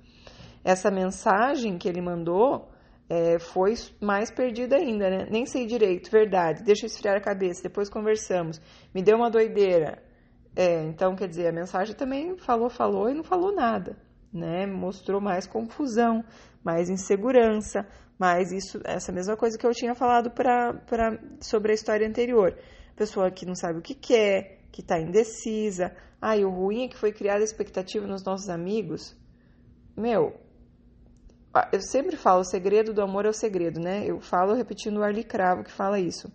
essa 0.63 0.91
mensagem 0.91 1.77
que 1.77 1.89
ele 1.89 2.01
mandou 2.01 2.69
é, 3.09 3.39
foi 3.39 3.73
mais 3.99 4.31
perdida 4.31 4.77
ainda, 4.77 5.09
né? 5.09 5.27
Nem 5.29 5.45
sei 5.45 5.65
direito, 5.65 6.09
verdade. 6.09 6.63
Deixa 6.63 6.85
eu 6.85 6.87
esfriar 6.87 7.17
a 7.17 7.21
cabeça, 7.21 7.63
depois 7.63 7.89
conversamos. 7.89 8.61
Me 8.93 9.01
deu 9.01 9.17
uma 9.17 9.29
doideira. 9.29 10.01
É, 10.55 10.83
então, 10.83 11.15
quer 11.15 11.27
dizer, 11.27 11.47
a 11.47 11.51
mensagem 11.51 11.93
também 11.95 12.37
falou, 12.37 12.69
falou 12.69 13.09
e 13.09 13.13
não 13.13 13.23
falou 13.23 13.53
nada, 13.53 13.97
né? 14.33 14.65
Mostrou 14.65 15.19
mais 15.19 15.47
confusão, 15.47 16.23
mais 16.63 16.89
insegurança, 16.89 17.87
mais 18.19 18.51
isso, 18.51 18.79
essa 18.83 19.11
mesma 19.11 19.35
coisa 19.35 19.57
que 19.57 19.65
eu 19.65 19.71
tinha 19.71 19.95
falado 19.95 20.31
pra, 20.31 20.73
pra, 20.85 21.19
sobre 21.41 21.71
a 21.71 21.75
história 21.75 22.07
anterior. 22.07 22.57
Pessoa 22.95 23.31
que 23.31 23.45
não 23.45 23.55
sabe 23.55 23.79
o 23.79 23.81
que 23.81 23.95
quer, 23.95 24.59
que 24.71 24.81
está 24.81 24.99
indecisa. 24.99 25.95
Ah, 26.21 26.37
e 26.37 26.45
o 26.45 26.49
ruim 26.49 26.85
é 26.85 26.87
que 26.87 26.97
foi 26.97 27.11
criada 27.11 27.43
expectativa 27.43 28.05
nos 28.05 28.23
nossos 28.23 28.47
amigos. 28.47 29.17
Meu, 29.97 30.39
eu 31.71 31.81
sempre 31.81 32.15
falo, 32.15 32.41
o 32.41 32.45
segredo 32.45 32.93
do 32.93 33.01
amor 33.01 33.25
é 33.25 33.29
o 33.29 33.33
segredo, 33.33 33.79
né? 33.79 34.05
Eu 34.05 34.19
falo 34.19 34.53
repetindo 34.53 34.97
o 34.97 35.03
Arli 35.03 35.23
Cravo 35.23 35.63
que 35.63 35.71
fala 35.71 35.99
isso. 35.99 36.31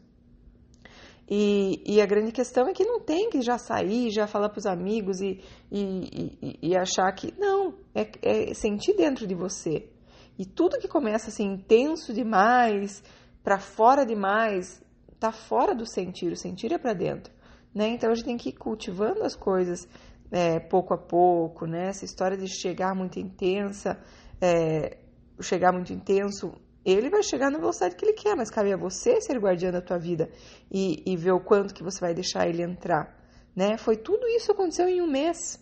E, 1.29 1.83
e, 1.85 2.01
a 2.01 2.07
grande 2.07 2.31
questão 2.31 2.69
é 2.69 2.73
que 2.73 2.85
não 2.85 3.01
tem 3.01 3.29
que 3.29 3.43
já 3.43 3.59
sair, 3.59 4.11
já 4.13 4.29
falar 4.29 4.49
para 4.49 4.61
os 4.61 4.67
amigos 4.67 5.21
e, 5.21 5.41
e, 5.73 6.59
e, 6.63 6.77
achar 6.77 7.11
que. 7.13 7.35
Não, 7.37 7.75
é, 7.93 8.09
é, 8.23 8.55
sentir 8.55 8.95
dentro 8.97 9.27
de 9.27 9.35
você. 9.35 9.91
E 10.39 10.47
tudo 10.47 10.79
que 10.79 10.87
começa 10.87 11.29
assim 11.29 11.45
intenso 11.45 12.13
demais, 12.13 13.03
para 13.43 13.59
fora 13.59 14.07
demais, 14.07 14.81
tá 15.19 15.33
fora 15.33 15.75
do 15.75 15.85
sentir. 15.85 16.31
O 16.31 16.37
sentir 16.37 16.73
é 16.73 16.79
para 16.79 16.95
dentro. 16.95 17.33
Né? 17.75 17.89
Então 17.89 18.11
a 18.11 18.15
gente 18.15 18.25
tem 18.25 18.37
que 18.37 18.51
ir 18.51 18.53
cultivando 18.53 19.25
as 19.25 19.35
coisas 19.35 19.89
é, 20.31 20.61
pouco 20.61 20.95
a 20.95 20.99
pouco, 20.99 21.67
né? 21.67 21.89
Essa 21.89 22.05
história 22.05 22.37
de 22.37 22.47
chegar 22.47 22.95
muito 22.95 23.19
intensa. 23.19 23.99
É, 24.41 24.99
chegar 25.41 25.73
muito 25.73 25.93
intenso, 25.93 26.55
ele 26.87 27.11
vai 27.11 27.23
chegar 27.23 27.51
na 27.51 27.59
velocidade 27.59 27.97
que 27.97 28.05
ele 28.05 28.13
quer, 28.13 28.37
mas 28.37 28.49
cabe 28.49 28.73
a 28.73 28.77
você 28.77 29.21
ser 29.21 29.39
guardiã 29.39 29.73
da 29.73 29.81
tua 29.81 29.99
vida 29.99 30.31
e, 30.71 31.03
e 31.05 31.17
ver 31.17 31.33
o 31.33 31.41
quanto 31.41 31.75
que 31.75 31.83
você 31.83 31.99
vai 32.01 32.15
deixar 32.15 32.49
ele 32.49 32.63
entrar, 32.63 33.13
né? 33.57 33.77
Foi 33.77 33.97
tudo 33.97 34.25
isso 34.29 34.53
aconteceu 34.53 34.89
em 34.89 35.03
um 35.03 35.11
mês, 35.11 35.61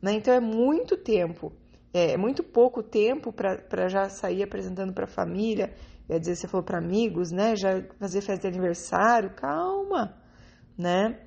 né? 0.00 0.12
Então 0.12 0.32
é 0.32 0.40
muito 0.40 0.96
tempo, 0.96 1.52
é 1.92 2.16
muito 2.16 2.44
pouco 2.44 2.80
tempo 2.80 3.32
para 3.32 3.88
já 3.88 4.08
sair 4.08 4.44
apresentando 4.44 4.94
para 4.94 5.04
a 5.04 5.08
família, 5.08 5.74
quer 6.06 6.20
dizer, 6.20 6.36
você 6.36 6.46
falou 6.46 6.64
para 6.64 6.78
amigos, 6.78 7.32
né? 7.32 7.56
Já 7.56 7.82
fazer 7.98 8.20
festa 8.20 8.48
de 8.48 8.56
aniversário, 8.56 9.34
calma, 9.34 10.16
né? 10.78 11.18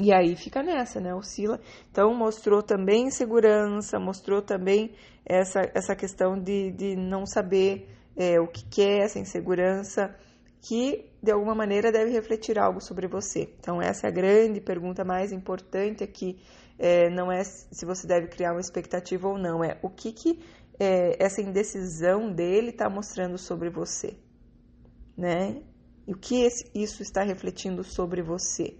E 0.00 0.12
aí 0.12 0.36
fica 0.36 0.62
nessa, 0.62 1.00
né? 1.00 1.12
Oscila. 1.12 1.60
Então 1.90 2.14
mostrou 2.14 2.62
também 2.62 3.06
insegurança, 3.06 3.98
mostrou 3.98 4.40
também 4.40 4.94
essa, 5.24 5.60
essa 5.74 5.96
questão 5.96 6.38
de, 6.38 6.70
de 6.72 6.94
não 6.96 7.26
saber 7.26 7.88
é, 8.16 8.40
o 8.40 8.46
que 8.46 8.64
quer, 8.66 9.04
essa 9.04 9.18
insegurança, 9.18 10.14
que 10.60 11.10
de 11.22 11.30
alguma 11.30 11.54
maneira 11.54 11.92
deve 11.92 12.10
refletir 12.10 12.58
algo 12.58 12.80
sobre 12.80 13.06
você. 13.06 13.54
Então, 13.58 13.80
essa 13.80 14.06
é 14.06 14.08
a 14.08 14.12
grande 14.12 14.60
pergunta 14.60 15.04
mais 15.04 15.32
importante 15.32 16.02
aqui. 16.02 16.38
É, 16.78 17.08
não 17.10 17.30
é 17.30 17.44
se 17.44 17.84
você 17.84 18.06
deve 18.06 18.28
criar 18.28 18.52
uma 18.52 18.60
expectativa 18.60 19.28
ou 19.28 19.38
não, 19.38 19.62
é 19.62 19.78
o 19.82 19.88
que, 19.88 20.12
que 20.12 20.40
é, 20.78 21.22
essa 21.22 21.40
indecisão 21.40 22.32
dele 22.32 22.70
está 22.70 22.88
mostrando 22.90 23.38
sobre 23.38 23.70
você, 23.70 24.16
né? 25.16 25.62
E 26.06 26.12
o 26.12 26.18
que 26.18 26.42
esse, 26.42 26.70
isso 26.74 27.02
está 27.02 27.22
refletindo 27.22 27.82
sobre 27.84 28.22
você? 28.22 28.76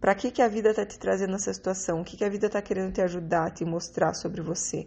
Para 0.00 0.14
que, 0.14 0.30
que 0.30 0.42
a 0.42 0.48
vida 0.48 0.70
está 0.70 0.84
te 0.84 0.98
trazendo 0.98 1.34
essa 1.34 1.52
situação? 1.52 2.00
O 2.00 2.04
que, 2.04 2.16
que 2.16 2.24
a 2.24 2.28
vida 2.28 2.46
está 2.46 2.60
querendo 2.60 2.92
te 2.92 3.00
ajudar, 3.00 3.50
te 3.52 3.64
mostrar 3.64 4.12
sobre 4.14 4.42
você? 4.42 4.86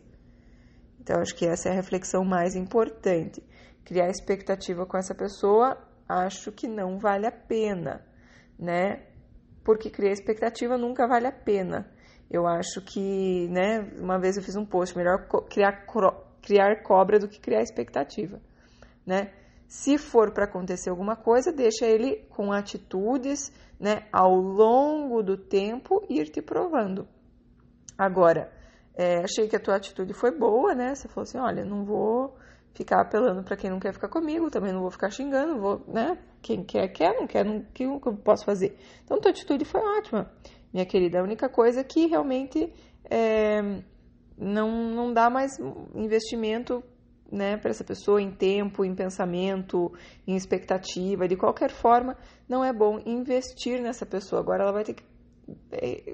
Então, 1.00 1.19
acho 1.19 1.36
que 1.36 1.46
essa 1.46 1.69
é 1.69 1.72
a 1.72 1.75
reflexão 1.75 2.24
mais 2.24 2.55
importante. 2.55 3.41
Criar 3.88 4.10
expectativa 4.10 4.86
com 4.86 4.98
essa 4.98 5.15
pessoa, 5.15 5.77
acho 6.10 6.51
que 6.51 6.67
não 6.67 7.00
vale 7.00 7.25
a 7.25 7.32
pena, 7.32 8.06
né? 8.60 9.06
Porque 9.63 9.89
criar 9.89 10.12
expectativa 10.12 10.77
nunca 10.77 11.08
vale 11.08 11.25
a 11.25 11.32
pena. 11.32 11.89
Eu 12.29 12.46
acho 12.46 12.82
que, 12.82 13.48
né? 13.48 13.89
Uma 13.98 14.20
vez 14.20 14.36
eu 14.36 14.44
fiz 14.44 14.58
um 14.58 14.65
post, 14.65 14.98
melhor 14.98 15.29
criar, 15.50 15.86
criar 16.41 16.84
cobra 16.84 17.17
do 17.17 17.29
que 17.29 17.39
criar 17.39 17.62
expectativa, 17.62 18.41
né? 19.06 19.32
Se 19.70 19.98
for 19.98 20.34
para 20.34 20.44
acontecer 20.44 20.89
alguma 20.89 21.15
coisa, 21.15 21.53
deixa 21.53 21.86
ele 21.86 22.27
com 22.29 22.51
atitudes, 22.51 23.53
né, 23.79 24.06
ao 24.12 24.36
longo 24.36 25.24
do 25.24 25.38
tempo 25.38 26.06
ir 26.10 26.25
te 26.25 26.41
provando. 26.41 27.08
Agora, 27.98 28.51
é, 28.94 29.24
achei 29.24 29.48
que 29.48 29.56
a 29.56 29.60
tua 29.62 29.77
atitude 29.77 30.13
foi 30.13 30.38
boa, 30.38 30.75
né? 30.75 30.94
Você 30.94 31.08
falou 31.08 31.24
assim, 31.24 31.38
olha, 31.38 31.63
não 31.63 31.86
vou 31.86 32.36
ficar 32.77 33.01
apelando 33.01 33.41
para 33.43 33.57
quem 33.57 33.72
não 33.72 33.79
quer 33.79 33.91
ficar 33.91 34.07
comigo, 34.07 34.51
também 34.51 34.72
não 34.72 34.81
vou 34.81 34.91
ficar 34.91 35.10
xingando, 35.10 35.60
vou, 35.60 35.84
né? 35.88 36.15
Quem 36.43 36.63
quer, 36.63 36.88
quer, 36.89 37.15
não 37.15 37.25
quer, 37.25 37.43
não, 37.43 37.63
que, 37.74 37.84
eu 37.84 38.00
posso 38.24 38.46
fazer? 38.46 38.77
Então, 39.03 39.19
tua 39.19 39.31
atitude 39.31 39.65
foi 39.65 39.81
ótima, 39.81 40.31
minha 40.72 40.86
querida. 40.86 41.19
A 41.19 41.24
única 41.24 41.50
coisa 41.50 41.84
que 41.84 42.05
realmente 42.05 42.72
é, 43.10 43.81
não, 44.38 44.69
não 44.93 45.12
dá 45.12 45.27
mais 45.27 45.57
investimento 45.96 46.84
né, 47.31 47.57
para 47.57 47.72
essa 47.72 47.84
pessoa 47.84 48.22
em 48.22 48.31
tempo, 48.31 48.86
em 48.86 48.93
pensamento, 48.93 49.91
em 50.27 50.36
expectativa. 50.36 51.27
De 51.27 51.36
qualquer 51.36 51.72
forma, 51.72 52.15
não 52.48 52.63
é 52.63 52.72
bom 52.72 53.00
investir 53.07 53.81
nessa 53.81 54.05
pessoa. 54.05 54.39
Agora 54.39 54.62
ela 54.62 54.72
vai 54.72 54.84
ter 54.84 54.93
que, 54.93 55.03
é, 55.03 55.16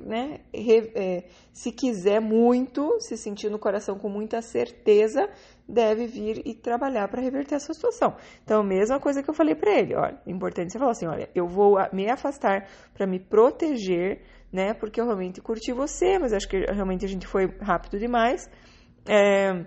né, 0.05 0.41
é, 0.53 1.23
se 1.51 1.71
quiser 1.71 2.19
muito, 2.19 2.99
se 2.99 3.17
sentir 3.17 3.49
no 3.49 3.57
coração 3.57 3.97
com 3.97 4.09
muita 4.09 4.41
certeza, 4.41 5.29
deve 5.67 6.05
vir 6.05 6.41
e 6.45 6.53
trabalhar 6.53 7.07
para 7.07 7.21
reverter 7.21 7.55
essa 7.55 7.73
situação. 7.73 8.15
Então, 8.43 8.63
mesma 8.63 8.99
coisa 8.99 9.23
que 9.23 9.29
eu 9.29 9.33
falei 9.33 9.55
para 9.55 9.71
ele, 9.71 9.95
olha, 9.95 10.19
é 10.25 10.31
importante 10.31 10.71
você 10.71 10.79
falar 10.79 10.91
assim, 10.91 11.07
olha, 11.07 11.29
eu 11.33 11.47
vou 11.47 11.77
me 11.91 12.09
afastar 12.09 12.67
para 12.93 13.07
me 13.07 13.19
proteger, 13.19 14.21
né, 14.51 14.73
porque 14.73 15.01
eu 15.01 15.05
realmente 15.05 15.41
curti 15.41 15.71
você, 15.71 16.19
mas 16.19 16.33
acho 16.33 16.47
que 16.47 16.57
realmente 16.71 17.05
a 17.05 17.09
gente 17.09 17.25
foi 17.25 17.47
rápido 17.59 17.97
demais. 17.97 18.49
É, 19.07 19.65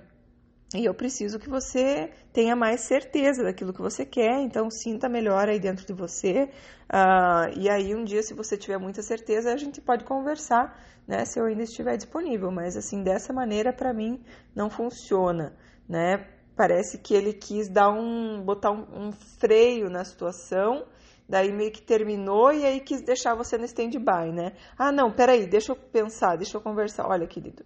e 0.75 0.85
eu 0.85 0.93
preciso 0.93 1.39
que 1.39 1.49
você 1.49 2.11
tenha 2.33 2.57
mais 2.57 2.81
certeza 2.81 3.45
daquilo 3.45 3.73
que 3.73 3.81
você 3.81 4.05
quer, 4.05 4.41
então 4.41 4.69
sinta 4.69 5.09
melhor 5.09 5.49
aí 5.49 5.61
dentro 5.61 5.87
de 5.87 5.93
você. 5.93 6.51
Uh, 6.93 7.57
e 7.57 7.71
aí, 7.71 7.95
um 7.95 8.05
dia, 8.05 8.23
se 8.23 8.35
você 8.35 8.57
tiver 8.57 8.77
muita 8.79 9.01
certeza, 9.01 9.53
a 9.53 9.57
gente 9.57 9.81
pode 9.81 10.05
conversar, 10.05 10.77
né? 11.07 11.25
Se 11.25 11.39
eu 11.39 11.45
ainda 11.45 11.63
estiver 11.63 11.97
disponível. 11.97 12.51
Mas, 12.51 12.77
assim, 12.77 13.03
dessa 13.03 13.33
maneira, 13.33 13.73
para 13.73 13.95
mim, 13.95 14.21
não 14.55 14.69
funciona, 14.69 15.57
né? 15.89 16.27
Parece 16.57 16.99
que 16.99 17.15
ele 17.15 17.33
quis 17.33 17.69
dar 17.69 17.91
um, 17.91 18.43
botar 18.43 18.73
um, 18.73 19.09
um 19.09 19.13
freio 19.13 19.89
na 19.89 20.05
situação 20.05 20.85
daí 21.29 21.53
meio 21.53 21.73
que 21.73 21.83
terminou 21.83 22.53
e 22.53 22.65
aí 22.65 22.81
quis 22.81 23.03
deixar 23.03 23.35
você 23.35 23.59
no 23.59 23.65
stand-by, 23.65 24.33
né? 24.33 24.53
Ah, 24.79 24.93
não, 24.93 25.13
peraí, 25.13 25.47
deixa 25.47 25.73
eu 25.73 25.77
pensar, 25.77 26.37
deixa 26.37 26.57
eu 26.57 26.61
conversar. 26.61 27.09
Olha, 27.09 27.27
querido, 27.27 27.65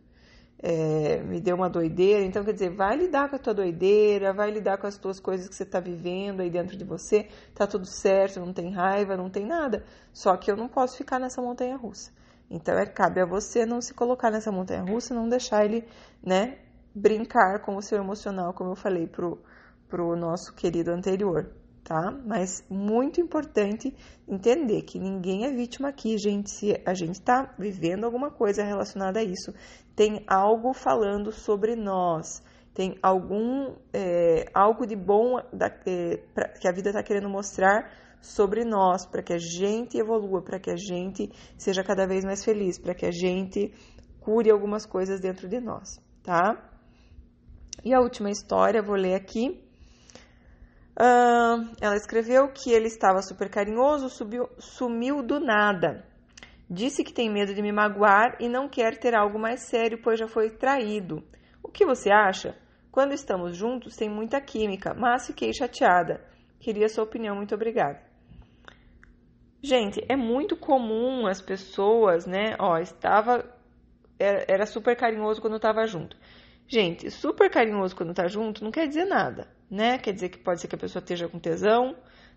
é, 0.63 1.23
me 1.23 1.41
deu 1.41 1.57
uma 1.57 1.69
doideira. 1.71 2.25
Então, 2.25 2.45
quer 2.45 2.53
dizer, 2.53 2.71
vai 2.71 2.97
lidar 2.97 3.29
com 3.29 3.37
a 3.37 3.39
tua 3.39 3.55
doideira, 3.55 4.33
vai 4.33 4.51
lidar 4.51 4.79
com 4.79 4.87
as 4.87 4.97
tuas 4.97 5.19
coisas 5.19 5.49
que 5.49 5.55
você 5.55 5.63
está 5.63 5.81
vivendo 5.81 6.41
aí 6.41 6.51
dentro 6.51 6.77
de 6.77 6.85
você. 6.85 7.29
Tá 7.55 7.67
tudo 7.67 7.87
certo, 7.87 8.41
não 8.41 8.53
tem 8.53 8.71
raiva, 8.71 9.17
não 9.17 9.31
tem 9.31 9.47
nada. 9.47 9.85
Só 10.13 10.37
que 10.37 10.51
eu 10.51 10.57
não 10.57 10.69
posso 10.69 10.97
ficar 10.97 11.19
nessa 11.19 11.41
montanha 11.41 11.77
russa. 11.77 12.13
Então, 12.51 12.75
é, 12.79 12.85
cabe 12.87 13.21
a 13.21 13.27
você 13.27 13.65
não 13.65 13.81
se 13.81 13.95
colocar 13.95 14.31
nessa 14.31 14.51
montanha 14.53 14.83
russa, 14.83 15.15
não 15.15 15.29
deixar 15.29 15.65
ele, 15.65 15.87
né, 16.23 16.59
brincar 16.95 17.61
com 17.61 17.77
o 17.77 17.83
seu 17.83 17.99
emocional, 17.99 18.53
como 18.53 18.73
eu 18.73 18.77
falei 18.77 19.07
pro, 19.07 19.41
pro 19.89 20.17
nosso 20.17 20.53
querido 20.55 20.91
anterior 20.91 21.60
tá? 21.85 22.11
Mas 22.25 22.65
muito 22.69 23.21
importante 23.21 23.95
entender 24.29 24.83
que 24.83 24.99
ninguém 24.99 25.45
é 25.45 25.51
vítima 25.51 25.89
aqui, 25.89 26.17
gente. 26.19 26.51
Se 26.51 26.81
a 26.87 26.95
gente 26.95 27.15
está 27.15 27.55
vivendo 27.59 28.05
alguma 28.05 28.31
coisa 28.31 28.63
relacionada 28.63 29.21
a 29.21 29.23
isso, 29.23 29.53
tem 29.97 30.25
algo 30.27 30.73
falando 30.73 31.33
sobre 31.33 31.75
nós, 31.75 32.43
tem 32.73 32.97
algum 33.03 33.75
é, 33.93 34.47
algo 34.55 34.87
de 34.87 34.97
bom 34.97 35.41
da, 35.53 35.67
é, 35.87 36.17
pra, 36.35 36.49
que 36.49 36.69
a 36.69 36.73
vida 36.73 36.91
está 36.91 37.03
querendo 37.03 37.29
mostrar 37.29 37.91
sobre 38.21 38.65
nós, 38.65 39.07
para 39.07 39.23
que 39.23 39.33
a 39.33 39.39
gente 39.39 39.99
evolua, 39.99 40.43
para 40.43 40.61
que 40.61 40.71
a 40.71 40.77
gente 40.77 41.31
seja 41.57 41.83
cada 41.83 42.07
vez 42.07 42.25
mais 42.25 42.45
feliz, 42.45 42.79
para 42.79 42.95
que 42.95 43.07
a 43.07 43.11
gente 43.11 43.73
cure 44.21 44.51
algumas 44.51 44.85
coisas 44.85 45.21
dentro 45.21 45.49
de 45.49 45.59
nós, 45.59 45.99
tá? 46.23 46.71
E 47.83 47.95
a 47.95 48.01
última 48.01 48.31
história, 48.31 48.83
vou 48.83 48.95
ler 48.95 49.15
aqui 49.15 49.70
Uh, 51.01 51.73
ela 51.81 51.97
escreveu 51.97 52.49
que 52.49 52.71
ele 52.71 52.87
estava 52.87 53.23
super 53.23 53.49
carinhoso, 53.49 54.11
subiu, 54.11 54.51
sumiu 54.59 55.23
do 55.23 55.41
nada. 55.41 56.05
Disse 56.69 57.03
que 57.03 57.15
tem 57.15 57.31
medo 57.31 57.55
de 57.55 57.63
me 57.63 57.73
magoar 57.73 58.37
e 58.39 58.51
não 58.51 58.69
quer 58.69 58.99
ter 58.99 59.15
algo 59.15 59.39
mais 59.39 59.63
sério, 59.63 59.99
pois 60.03 60.19
já 60.19 60.29
foi 60.29 60.51
traído. 60.51 61.25
O 61.63 61.71
que 61.71 61.87
você 61.87 62.11
acha? 62.13 62.55
Quando 62.93 63.15
estamos 63.15 63.57
juntos, 63.57 63.97
tem 63.97 64.11
muita 64.11 64.43
química, 64.43 64.93
mas 64.93 65.27
fiquei 65.27 65.55
chateada. 65.55 66.23
Queria 66.59 66.87
sua 66.87 67.05
opinião, 67.05 67.35
muito 67.35 67.55
obrigada. 67.55 68.03
Gente, 69.63 70.05
é 70.07 70.17
muito 70.17 70.55
comum 70.55 71.27
as 71.27 71.41
pessoas, 71.41 72.27
né? 72.27 72.57
Ó, 72.59 72.77
estava. 72.77 73.43
Era, 74.19 74.45
era 74.47 74.67
super 74.67 74.95
carinhoso 74.95 75.41
quando 75.41 75.57
estava 75.57 75.87
junto. 75.87 76.15
Gente, 76.69 77.11
super 77.11 77.51
carinhoso 77.51 77.97
quando 77.97 78.13
tá 78.13 78.29
junto 78.29 78.63
não 78.63 78.71
quer 78.71 78.87
dizer 78.87 79.07
nada 79.07 79.60
né? 79.71 79.99
Quer 79.99 80.13
dizer 80.13 80.31
que 80.31 80.39
pode 80.39 80.61
ser 80.61 80.69
que 80.69 80.75
a 80.75 80.79
pessoa 80.79 81.01
esteja 81.01 81.29
com 81.29 81.39
tesão, 81.39 81.95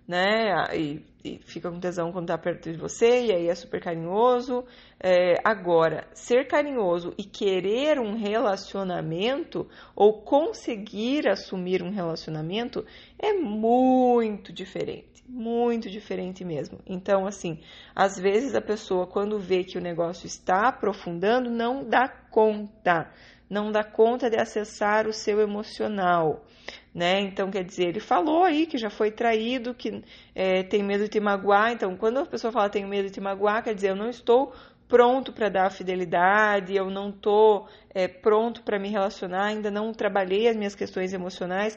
né? 0.08 0.54
E, 0.78 1.04
e 1.24 1.39
fica 1.39 1.72
com 1.72 1.80
tesão 1.80 2.12
quando 2.12 2.28
tá 2.28 2.38
perto 2.38 2.72
de 2.72 2.78
você, 2.78 3.26
e 3.26 3.32
aí 3.32 3.48
é 3.48 3.56
super 3.56 3.82
carinhoso. 3.82 4.65
É, 5.00 5.36
agora, 5.43 6.08
ser 6.13 6.48
carinhoso 6.48 7.13
e 7.17 7.24
querer 7.24 8.00
um 8.00 8.15
relacionamento 8.15 9.67
ou 9.96 10.22
conseguir 10.22 11.28
assumir 11.28 11.82
um 11.82 11.91
relacionamento 11.91 12.86
é 13.17 13.34
muito 13.34 14.52
diferente, 14.54 15.24
muito 15.28 15.89
diferente 15.89 16.43
mesmo. 16.43 16.80
Então, 16.86 17.26
assim, 17.26 17.60
às 17.96 18.17
vezes 18.19 18.54
a 18.54 18.62
pessoa, 18.62 19.08
quando 19.08 19.39
vê 19.39 19.63
que 19.63 19.78
o 19.78 19.82
negócio 19.82 20.28
está 20.28 20.67
aprofundando, 20.67 21.50
não 21.50 21.84
dá 21.88 22.08
conta 22.08 23.10
não 23.54 23.72
dá 23.72 23.84
conta 23.84 24.32
de 24.32 24.38
acessar 24.38 25.08
o 25.08 25.13
seu 25.13 25.39
emocional, 25.39 26.43
né? 26.94 27.22
Então, 27.22 27.50
quer 27.50 27.64
dizer, 27.64 27.88
ele 27.88 28.00
falou 28.00 28.44
aí 28.44 28.66
que 28.66 28.78
já 28.78 28.90
foi 28.90 29.10
traído, 29.12 29.74
que 29.74 30.04
é, 30.36 30.64
tem 30.64 30.84
medo 30.84 31.04
de 31.04 31.10
te 31.10 31.20
magoar. 31.20 31.72
Então, 31.72 31.96
quando 31.98 32.20
a 32.20 32.26
pessoa 32.26 32.52
fala 32.52 32.70
tenho 32.70 32.88
medo 32.88 33.08
de 33.08 33.14
te 33.14 33.22
magoar, 33.22 33.64
quer 33.64 33.74
dizer, 33.74 33.90
eu 33.90 33.96
não 33.96 34.10
estou 34.10 34.54
pronto 34.88 35.34
para 35.34 35.50
dar 35.50 35.72
fidelidade, 35.72 36.76
eu 36.76 36.90
não 36.90 37.10
estou 37.10 37.68
é, 37.90 38.08
pronto 38.08 38.62
para 38.62 38.78
me 38.78 38.90
relacionar, 38.90 39.46
ainda 39.46 39.72
não 39.72 39.92
trabalhei 39.92 40.48
as 40.48 40.56
minhas 40.56 40.76
questões 40.76 41.14
emocionais, 41.14 41.76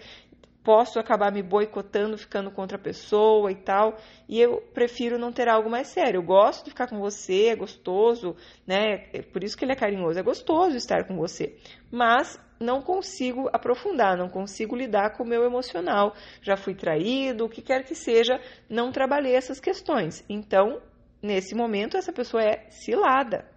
posso 0.67 0.99
acabar 0.99 1.31
me 1.31 1.45
boicotando, 1.45 2.19
ficando 2.19 2.51
contra 2.51 2.77
a 2.77 2.81
pessoa 2.81 3.53
e 3.53 3.55
tal. 3.55 3.97
E 4.29 4.41
eu 4.41 4.61
prefiro 4.75 5.17
não 5.17 5.31
ter 5.31 5.49
algo 5.49 5.71
mais 5.71 5.87
sério. 5.87 6.19
Eu 6.19 6.25
gosto 6.25 6.65
de 6.65 6.71
ficar 6.71 6.89
com 6.89 6.99
você, 6.99 7.51
é 7.51 7.55
gostoso, 7.55 8.35
né? 8.67 9.07
É 9.13 9.23
por 9.23 9.45
isso 9.45 9.57
que 9.57 9.65
ele 9.65 9.71
é 9.71 9.77
carinhoso, 9.77 10.19
é 10.19 10.25
gostoso 10.25 10.77
estar 10.77 11.07
com 11.07 11.17
você. 11.17 11.57
Mas 11.89 12.37
não 12.59 12.83
consigo 12.83 13.49
aprofundar, 13.53 14.17
não 14.17 14.29
consigo 14.29 14.75
lidar 14.75 15.11
com 15.11 15.23
o 15.23 15.29
meu 15.29 15.45
emocional. 15.45 16.17
Já 16.43 16.57
fui 16.57 16.75
traído, 16.75 17.45
o 17.45 17.49
que 17.49 17.63
quer 17.63 17.85
que 17.85 17.95
seja, 17.95 18.41
não 18.69 18.91
trabalhei 18.91 19.37
essas 19.37 19.61
questões. 19.61 20.25
Então, 20.29 20.83
nesse 21.23 21.55
momento, 21.55 21.97
essa 21.97 22.13
pessoa 22.13 22.43
é 22.43 22.69
cilada, 22.71 23.49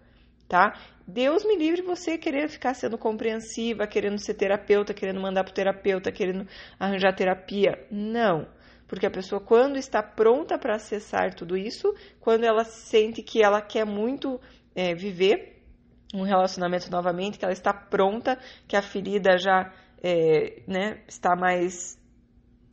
tá? 0.49 0.73
Deus 1.07 1.45
me 1.45 1.55
livre 1.55 1.81
você 1.81 2.17
querer 2.17 2.49
ficar 2.49 2.73
sendo 2.73 2.97
compreensiva, 2.97 3.88
querendo 3.88 4.17
ser 4.17 4.33
terapeuta, 4.33 4.93
querendo 4.93 5.21
mandar 5.21 5.43
para 5.43 5.51
o 5.51 5.53
terapeuta, 5.53 6.12
querendo 6.12 6.47
arranjar 6.79 7.15
terapia. 7.15 7.88
Não. 7.89 8.47
Porque 8.88 9.05
a 9.05 9.12
pessoa, 9.12 9.39
quando 9.39 9.77
está 9.77 10.01
pronta 10.01 10.57
para 10.57 10.75
acessar 10.75 11.33
tudo 11.35 11.55
isso, 11.55 11.93
quando 12.19 12.43
ela 12.43 12.63
sente 12.63 13.21
que 13.21 13.43
ela 13.43 13.62
quer 13.62 13.85
muito 13.85 14.41
é, 14.75 14.95
viver 14.95 15.63
um 16.13 16.23
relacionamento 16.23 16.89
novamente, 16.89 17.38
que 17.38 17.45
ela 17.45 17.53
está 17.53 17.71
pronta, 17.71 18.38
que 18.67 18.75
a 18.75 18.81
ferida 18.81 19.38
já 19.38 19.71
é, 20.01 20.63
né, 20.67 21.03
está 21.07 21.35
mais, 21.35 21.99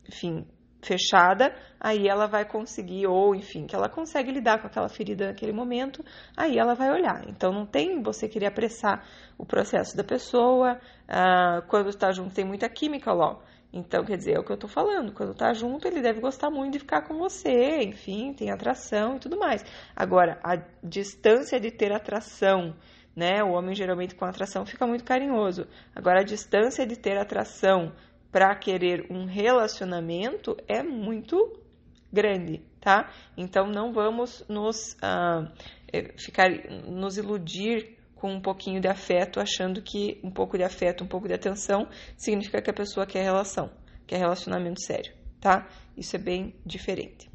enfim, 0.09 0.47
fechada, 0.81 1.53
aí 1.79 2.07
ela 2.07 2.27
vai 2.27 2.45
conseguir, 2.45 3.07
ou 3.07 3.35
enfim, 3.35 3.65
que 3.65 3.75
ela 3.75 3.89
consegue 3.89 4.31
lidar 4.31 4.59
com 4.59 4.67
aquela 4.67 4.89
ferida 4.89 5.27
naquele 5.27 5.51
momento, 5.51 6.03
aí 6.35 6.57
ela 6.57 6.73
vai 6.73 6.91
olhar. 6.91 7.27
Então 7.27 7.51
não 7.51 7.65
tem 7.65 8.01
você 8.01 8.27
querer 8.27 8.47
apressar 8.47 9.03
o 9.37 9.45
processo 9.45 9.95
da 9.95 10.03
pessoa, 10.03 10.79
ah, 11.07 11.61
quando 11.67 11.89
está 11.89 12.11
junto 12.11 12.33
tem 12.33 12.45
muita 12.45 12.69
química 12.69 13.11
lá. 13.13 13.37
Então, 13.71 14.03
quer 14.05 14.17
dizer, 14.17 14.35
é 14.35 14.39
o 14.39 14.43
que 14.43 14.51
eu 14.51 14.57
tô 14.57 14.67
falando. 14.67 15.11
Quando 15.13 15.35
tá 15.35 15.53
junto, 15.53 15.87
ele 15.87 16.01
deve 16.01 16.21
gostar 16.21 16.49
muito 16.49 16.73
de 16.73 16.79
ficar 16.79 17.01
com 17.01 17.17
você, 17.17 17.83
enfim, 17.83 18.33
tem 18.33 18.49
atração 18.49 19.17
e 19.17 19.19
tudo 19.19 19.37
mais. 19.37 19.63
Agora, 19.95 20.39
a 20.43 20.55
distância 20.81 21.59
de 21.59 21.69
ter 21.69 21.91
atração, 21.91 22.73
né? 23.15 23.43
O 23.43 23.51
homem 23.51 23.75
geralmente 23.75 24.15
com 24.15 24.25
atração 24.25 24.65
fica 24.65 24.87
muito 24.87 25.03
carinhoso. 25.03 25.67
Agora, 25.93 26.21
a 26.21 26.23
distância 26.23 26.87
de 26.87 26.97
ter 26.97 27.17
atração 27.17 27.91
para 28.31 28.55
querer 28.55 29.05
um 29.09 29.25
relacionamento 29.25 30.55
é 30.67 30.83
muito 30.83 31.59
grande, 32.11 32.61
tá? 32.79 33.11
Então 33.35 33.67
não 33.67 33.91
vamos 33.91 34.45
nos 34.47 34.95
ah, 35.01 35.51
é, 35.91 36.13
ficar 36.17 36.49
nos 36.87 37.17
iludir 37.17 37.97
com 38.15 38.33
um 38.33 38.41
pouquinho 38.41 38.81
de 38.81 38.87
afeto, 38.87 39.39
achando 39.39 39.81
que 39.81 40.19
um 40.23 40.31
pouco 40.31 40.57
de 40.57 40.63
afeto, 40.63 41.03
um 41.03 41.07
pouco 41.07 41.27
de 41.27 41.33
atenção 41.33 41.87
significa 42.15 42.61
que 42.61 42.69
a 42.69 42.73
pessoa 42.73 43.05
quer 43.05 43.23
relação, 43.23 43.69
quer 44.07 44.17
relacionamento 44.17 44.81
sério, 44.81 45.13
tá? 45.39 45.67
Isso 45.95 46.15
é 46.15 46.19
bem 46.19 46.55
diferente. 46.65 47.29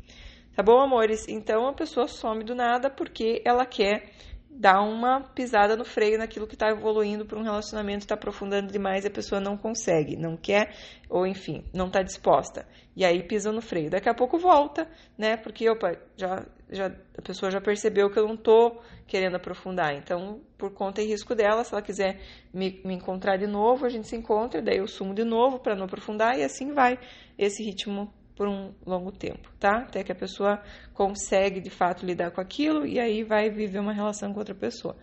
Tá 0.55 0.63
bom, 0.63 0.79
amores? 0.81 1.27
Então 1.29 1.67
a 1.67 1.73
pessoa 1.73 2.07
some 2.07 2.45
do 2.45 2.55
nada 2.55 2.91
porque 2.91 3.41
ela 3.45 3.65
quer 3.65 4.11
dá 4.55 4.81
uma 4.83 5.21
pisada 5.21 5.77
no 5.77 5.85
freio 5.85 6.19
naquilo 6.19 6.47
que 6.47 6.55
está 6.55 6.69
evoluindo 6.69 7.25
para 7.25 7.39
um 7.39 7.43
relacionamento, 7.43 8.01
está 8.01 8.15
aprofundando 8.15 8.71
demais 8.71 9.05
e 9.05 9.09
a 9.09 9.11
pessoa 9.11 9.41
não 9.41 9.57
consegue, 9.57 10.15
não 10.15 10.37
quer, 10.37 10.75
ou 11.09 11.27
enfim, 11.27 11.65
não 11.73 11.87
está 11.87 12.03
disposta. 12.03 12.67
E 12.95 13.05
aí 13.05 13.23
pisa 13.23 13.51
no 13.51 13.63
freio. 13.63 13.89
Daqui 13.89 14.09
a 14.09 14.15
pouco 14.15 14.39
volta, 14.39 14.87
né? 15.17 15.37
Porque, 15.39 15.69
opa, 15.69 15.97
já, 16.17 16.47
já, 16.71 16.93
a 17.17 17.23
pessoa 17.23 17.51
já 17.51 17.61
percebeu 17.61 18.11
que 18.11 18.19
eu 18.19 18.27
não 18.27 18.35
estou 18.35 18.83
querendo 19.07 19.37
aprofundar. 19.37 19.95
Então, 19.95 20.43
por 20.59 20.73
conta 20.73 21.01
e 21.01 21.07
risco 21.07 21.35
dela, 21.35 21.65
se 21.65 21.73
ela 21.73 21.83
quiser 21.83 22.21
me, 22.53 22.81
me 22.85 22.95
encontrar 22.95 23.39
de 23.39 23.47
novo, 23.47 23.87
a 23.87 23.89
gente 23.89 24.07
se 24.07 24.17
encontra, 24.17 24.61
daí 24.61 24.77
eu 24.77 24.87
sumo 24.87 25.15
de 25.15 25.25
novo 25.25 25.59
para 25.59 25.75
não 25.75 25.87
aprofundar 25.87 26.39
e 26.39 26.45
assim 26.45 26.73
vai 26.73 26.99
esse 27.39 27.63
ritmo 27.63 28.13
por 28.37 28.49
um 28.49 28.73
longo 28.87 29.13
tempo, 29.13 29.51
tá? 29.59 29.79
Até 29.79 30.03
que 30.03 30.13
a 30.13 30.15
pessoa 30.15 30.63
consegue 30.95 31.61
de 31.61 31.71
fato 31.71 32.05
lidar 32.05 32.31
com 32.31 32.41
aquilo 32.41 32.87
e 32.87 32.99
aí 32.99 33.23
vai 33.23 33.51
viver 33.51 33.79
uma 33.79 33.93
relação 33.93 34.33
com 34.33 34.39
outra 34.39 34.55
pessoa. 34.55 34.97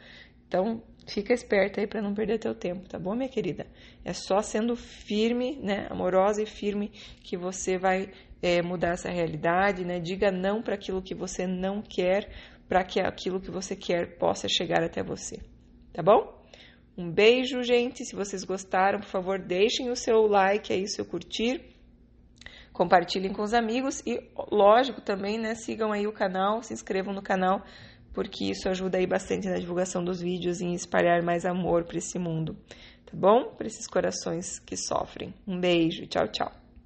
Então, 0.48 0.82
fica 1.08 1.34
esperta 1.34 1.80
aí 1.80 1.88
para 1.88 2.02
não 2.02 2.14
perder 2.14 2.40
teu 2.40 2.56
tempo, 2.56 2.88
tá 2.88 2.98
bom, 2.98 3.16
minha 3.16 3.30
querida? 3.30 3.68
É 4.04 4.14
só 4.14 4.42
sendo 4.42 4.76
firme, 4.76 5.60
né, 5.62 5.88
amorosa 5.90 6.42
e 6.42 6.46
firme 6.46 6.90
que 7.24 7.38
você 7.38 7.78
vai 7.78 8.10
é, 8.42 8.62
mudar 8.62 8.94
essa 8.94 9.10
realidade, 9.10 9.86
né? 9.86 10.00
Diga 10.00 10.32
não 10.32 10.62
para 10.62 10.76
aquilo 10.76 11.02
que 11.02 11.14
você 11.14 11.46
não 11.46 11.82
quer, 11.82 12.30
para 12.68 12.84
que 12.84 13.00
aquilo 13.00 13.40
que 13.40 13.52
você 13.52 13.76
quer 13.76 14.18
possa 14.18 14.48
chegar 14.48 14.84
até 14.84 15.04
você, 15.04 15.40
tá 15.94 16.02
bom? 16.02 16.40
Um 16.98 17.10
beijo, 17.10 17.64
gente. 17.64 18.04
Se 18.04 18.16
vocês 18.16 18.44
gostaram, 18.44 19.00
por 19.00 19.08
favor, 19.08 19.40
deixem 19.40 19.90
o 19.90 19.96
seu 19.96 20.28
like 20.28 20.74
aí, 20.74 20.84
o 20.84 20.90
seu 20.90 21.06
curtir 21.06 21.79
compartilhem 22.80 23.34
com 23.34 23.42
os 23.42 23.54
amigos 23.54 24.02
e, 24.06 24.22
lógico, 24.50 25.02
também, 25.02 25.38
né, 25.38 25.54
sigam 25.54 25.92
aí 25.92 26.08
o 26.08 26.14
canal, 26.14 26.64
se 26.64 26.74
inscrevam 26.74 27.14
no 27.14 27.22
canal, 27.22 27.62
porque 28.14 28.46
isso 28.46 28.70
ajuda 28.70 28.98
aí 28.98 29.06
bastante 29.06 29.50
na 29.50 29.58
divulgação 29.58 30.02
dos 30.02 30.22
vídeos 30.22 30.62
e 30.62 30.66
em 30.66 30.74
espalhar 30.74 31.22
mais 31.22 31.46
amor 31.46 31.84
para 31.84 31.98
esse 31.98 32.18
mundo, 32.18 32.56
tá 33.06 33.12
bom? 33.12 33.54
Para 33.58 33.68
esses 33.68 33.86
corações 33.86 34.60
que 34.60 34.78
sofrem. 34.78 35.34
Um 35.46 35.60
beijo, 35.60 36.08
tchau, 36.08 36.26
tchau. 36.30 36.69